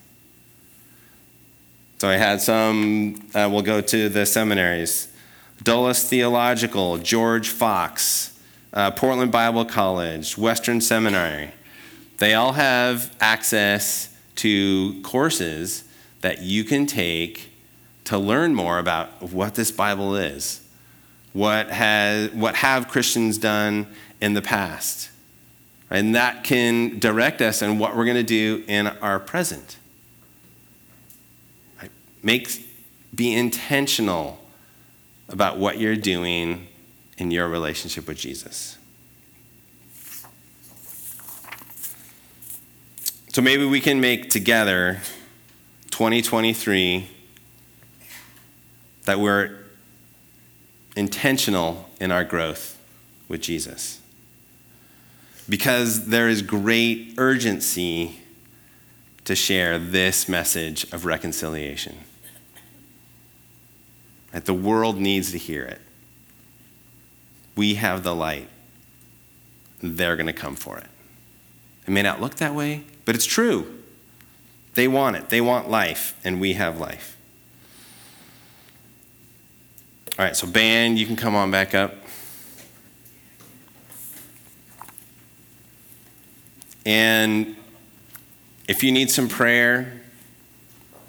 So 1.98 2.08
I 2.08 2.14
had 2.14 2.40
some, 2.40 3.28
uh, 3.34 3.46
we'll 3.52 3.60
go 3.60 3.82
to 3.82 4.08
the 4.08 4.24
seminaries. 4.24 5.08
Dallas 5.62 6.08
Theological, 6.08 6.96
George 6.96 7.50
Fox, 7.50 8.39
uh, 8.72 8.90
Portland 8.92 9.32
Bible 9.32 9.64
College, 9.64 10.38
Western 10.38 10.80
Seminary. 10.80 11.52
They 12.18 12.34
all 12.34 12.52
have 12.52 13.14
access 13.20 14.14
to 14.36 15.00
courses 15.02 15.84
that 16.20 16.42
you 16.42 16.64
can 16.64 16.86
take 16.86 17.50
to 18.04 18.18
learn 18.18 18.54
more 18.54 18.78
about 18.78 19.22
what 19.22 19.54
this 19.54 19.70
Bible 19.70 20.16
is. 20.16 20.60
What, 21.32 21.70
has, 21.70 22.30
what 22.32 22.56
have 22.56 22.88
Christians 22.88 23.38
done 23.38 23.86
in 24.20 24.34
the 24.34 24.42
past? 24.42 25.10
And 25.88 26.14
that 26.14 26.44
can 26.44 26.98
direct 26.98 27.40
us 27.40 27.62
in 27.62 27.78
what 27.78 27.96
we're 27.96 28.04
going 28.04 28.16
to 28.16 28.22
do 28.22 28.64
in 28.68 28.86
our 28.86 29.18
present. 29.18 29.76
Make, 32.22 32.48
be 33.14 33.34
intentional 33.34 34.38
about 35.28 35.58
what 35.58 35.78
you're 35.78 35.96
doing 35.96 36.66
in 37.20 37.30
your 37.30 37.46
relationship 37.48 38.08
with 38.08 38.16
Jesus. 38.16 38.78
So 43.28 43.42
maybe 43.42 43.64
we 43.66 43.80
can 43.80 44.00
make 44.00 44.30
together 44.30 45.02
2023 45.90 47.08
that 49.04 49.20
we're 49.20 49.56
intentional 50.96 51.90
in 52.00 52.10
our 52.10 52.24
growth 52.24 52.78
with 53.28 53.42
Jesus. 53.42 54.00
Because 55.48 56.06
there 56.06 56.28
is 56.28 56.42
great 56.42 57.14
urgency 57.18 58.18
to 59.24 59.36
share 59.36 59.78
this 59.78 60.28
message 60.28 60.90
of 60.92 61.04
reconciliation. 61.04 61.98
That 64.32 64.46
the 64.46 64.54
world 64.54 64.96
needs 64.96 65.32
to 65.32 65.38
hear 65.38 65.64
it. 65.64 65.80
We 67.60 67.74
have 67.74 68.04
the 68.04 68.14
light. 68.14 68.48
They're 69.82 70.16
going 70.16 70.28
to 70.28 70.32
come 70.32 70.56
for 70.56 70.78
it. 70.78 70.86
It 71.86 71.90
may 71.90 72.00
not 72.00 72.18
look 72.18 72.36
that 72.36 72.54
way, 72.54 72.84
but 73.04 73.14
it's 73.14 73.26
true. 73.26 73.82
They 74.76 74.88
want 74.88 75.16
it. 75.16 75.28
They 75.28 75.42
want 75.42 75.68
life, 75.68 76.18
and 76.24 76.40
we 76.40 76.54
have 76.54 76.80
life. 76.80 77.18
All 80.18 80.24
right, 80.24 80.34
so 80.34 80.46
band, 80.46 80.98
you 80.98 81.04
can 81.04 81.16
come 81.16 81.34
on 81.34 81.50
back 81.50 81.74
up. 81.74 81.96
And 86.86 87.56
if 88.68 88.82
you 88.82 88.90
need 88.90 89.10
some 89.10 89.28
prayer, 89.28 90.00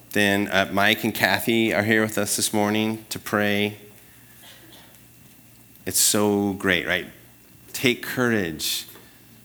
then 0.10 0.50
uh, 0.50 0.70
Mike 0.74 1.06
and 1.06 1.16
Kathy 1.16 1.74
are 1.74 1.84
here 1.84 2.02
with 2.02 2.18
us 2.18 2.36
this 2.36 2.52
morning 2.52 3.06
to 3.08 3.20
pray. 3.20 3.78
It's 5.86 6.00
so 6.00 6.54
great, 6.54 6.86
right? 6.88 7.08
Take 7.74 8.04
courage, 8.04 8.88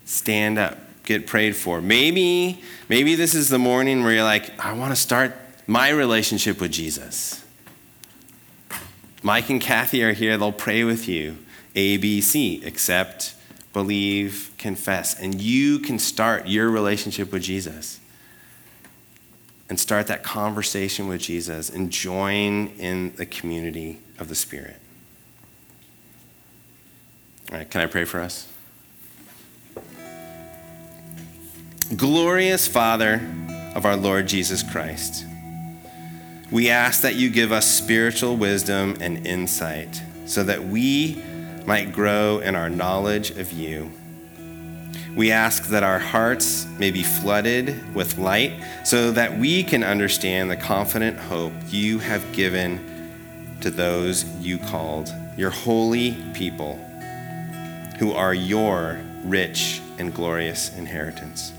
stand 0.05 0.59
up, 0.59 0.79
get 1.05 1.27
prayed 1.27 1.57
for. 1.57 1.81
Maybe, 1.81 2.63
maybe 2.89 3.15
this 3.15 3.35
is 3.35 3.49
the 3.49 3.59
morning 3.59 4.03
where 4.03 4.13
you're 4.13 4.25
like, 4.25 4.59
I 4.63 4.73
want 4.73 4.93
to 4.93 4.97
start 4.97 5.35
my 5.67 5.89
relationship 5.89 6.61
with 6.61 6.73
Jesus. 6.73 7.45
Mike 9.23 9.51
and 9.51 9.61
Kathy 9.61 10.05
are 10.05 10.13
here, 10.13 10.37
they'll 10.37 10.53
pray 10.53 10.85
with 10.85 11.09
you. 11.09 11.39
A, 11.75 11.97
B, 11.97 12.21
C, 12.21 12.65
accept, 12.65 13.35
believe, 13.73 14.53
confess. 14.59 15.19
And 15.19 15.41
you 15.41 15.79
can 15.79 15.99
start 15.99 16.47
your 16.47 16.71
relationship 16.71 17.33
with 17.33 17.43
Jesus 17.43 18.01
and 19.69 19.81
start 19.81 20.07
that 20.07 20.23
conversation 20.23 21.09
with 21.09 21.21
Jesus 21.21 21.71
and 21.71 21.91
join 21.91 22.69
in 22.79 23.15
the 23.17 23.27
community 23.27 23.99
of 24.19 24.29
the 24.29 24.35
Spirit. 24.35 24.81
Can 27.49 27.81
I 27.81 27.87
pray 27.87 28.05
for 28.05 28.21
us? 28.21 28.49
Glorious 31.95 32.67
Father 32.67 33.23
of 33.75 33.87
our 33.87 33.97
Lord 33.97 34.27
Jesus 34.27 34.65
Christ, 34.65 35.25
we 36.51 36.69
ask 36.69 37.03
that 37.03 37.15
you 37.15 37.31
give 37.31 37.53
us 37.53 37.67
spiritual 37.67 38.37
wisdom 38.37 38.97
and 39.01 39.25
insight 39.27 40.03
so 40.27 40.43
that 40.43 40.65
we 40.65 41.23
might 41.65 41.93
grow 41.93 42.39
in 42.41 42.57
our 42.57 42.69
knowledge 42.69 43.31
of 43.31 43.53
you. 43.53 43.91
We 45.17 45.31
ask 45.31 45.69
that 45.69 45.83
our 45.83 45.99
hearts 45.99 46.67
may 46.79 46.91
be 46.91 47.03
flooded 47.03 47.95
with 47.95 48.19
light 48.19 48.53
so 48.85 49.13
that 49.13 49.39
we 49.39 49.63
can 49.63 49.85
understand 49.85 50.51
the 50.51 50.57
confident 50.57 51.19
hope 51.19 51.53
you 51.69 52.01
have 52.01 52.33
given 52.33 53.57
to 53.61 53.71
those 53.71 54.25
you 54.41 54.59
called, 54.59 55.09
your 55.37 55.51
holy 55.51 56.17
people, 56.35 56.79
who 57.99 58.13
are 58.13 58.35
your 58.35 59.01
rich 59.25 59.81
and 59.99 60.15
glorious 60.15 60.77
inheritance. 60.77 61.53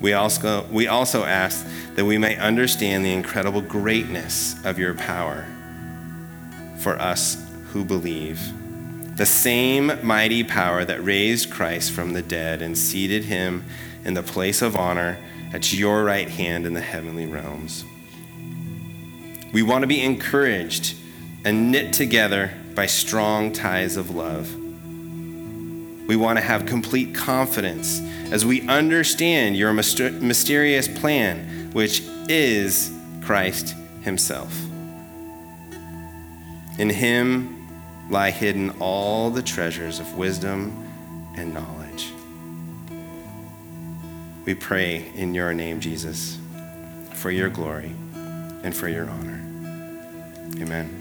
We 0.00 0.12
also, 0.12 0.66
we 0.70 0.88
also 0.88 1.24
ask 1.24 1.66
that 1.94 2.04
we 2.04 2.18
may 2.18 2.36
understand 2.36 3.04
the 3.04 3.12
incredible 3.12 3.62
greatness 3.62 4.62
of 4.64 4.78
your 4.78 4.94
power 4.94 5.46
for 6.78 7.00
us 7.00 7.42
who 7.68 7.84
believe. 7.84 8.38
The 9.16 9.26
same 9.26 9.92
mighty 10.06 10.44
power 10.44 10.84
that 10.84 11.02
raised 11.02 11.50
Christ 11.50 11.92
from 11.92 12.12
the 12.12 12.22
dead 12.22 12.60
and 12.60 12.76
seated 12.76 13.24
him 13.24 13.64
in 14.04 14.12
the 14.12 14.22
place 14.22 14.60
of 14.60 14.76
honor 14.76 15.18
at 15.52 15.72
your 15.72 16.04
right 16.04 16.28
hand 16.28 16.66
in 16.66 16.74
the 16.74 16.82
heavenly 16.82 17.26
realms. 17.26 17.84
We 19.52 19.62
want 19.62 19.82
to 19.82 19.86
be 19.86 20.02
encouraged 20.02 20.94
and 21.44 21.72
knit 21.72 21.94
together 21.94 22.52
by 22.74 22.86
strong 22.86 23.52
ties 23.52 23.96
of 23.96 24.14
love. 24.14 24.54
We 26.06 26.16
want 26.16 26.38
to 26.38 26.44
have 26.44 26.66
complete 26.66 27.14
confidence 27.14 28.00
as 28.30 28.44
we 28.46 28.66
understand 28.68 29.56
your 29.56 29.72
mysterious 29.72 30.88
plan, 30.88 31.70
which 31.72 32.02
is 32.28 32.92
Christ 33.22 33.74
Himself. 34.02 34.52
In 36.78 36.90
Him 36.90 37.68
lie 38.10 38.30
hidden 38.30 38.70
all 38.78 39.30
the 39.30 39.42
treasures 39.42 39.98
of 39.98 40.16
wisdom 40.16 40.86
and 41.36 41.52
knowledge. 41.52 42.12
We 44.44 44.54
pray 44.54 45.10
in 45.16 45.34
your 45.34 45.52
name, 45.54 45.80
Jesus, 45.80 46.38
for 47.14 47.32
your 47.32 47.48
glory 47.48 47.92
and 48.62 48.74
for 48.74 48.88
your 48.88 49.10
honor. 49.10 49.42
Amen. 50.60 50.95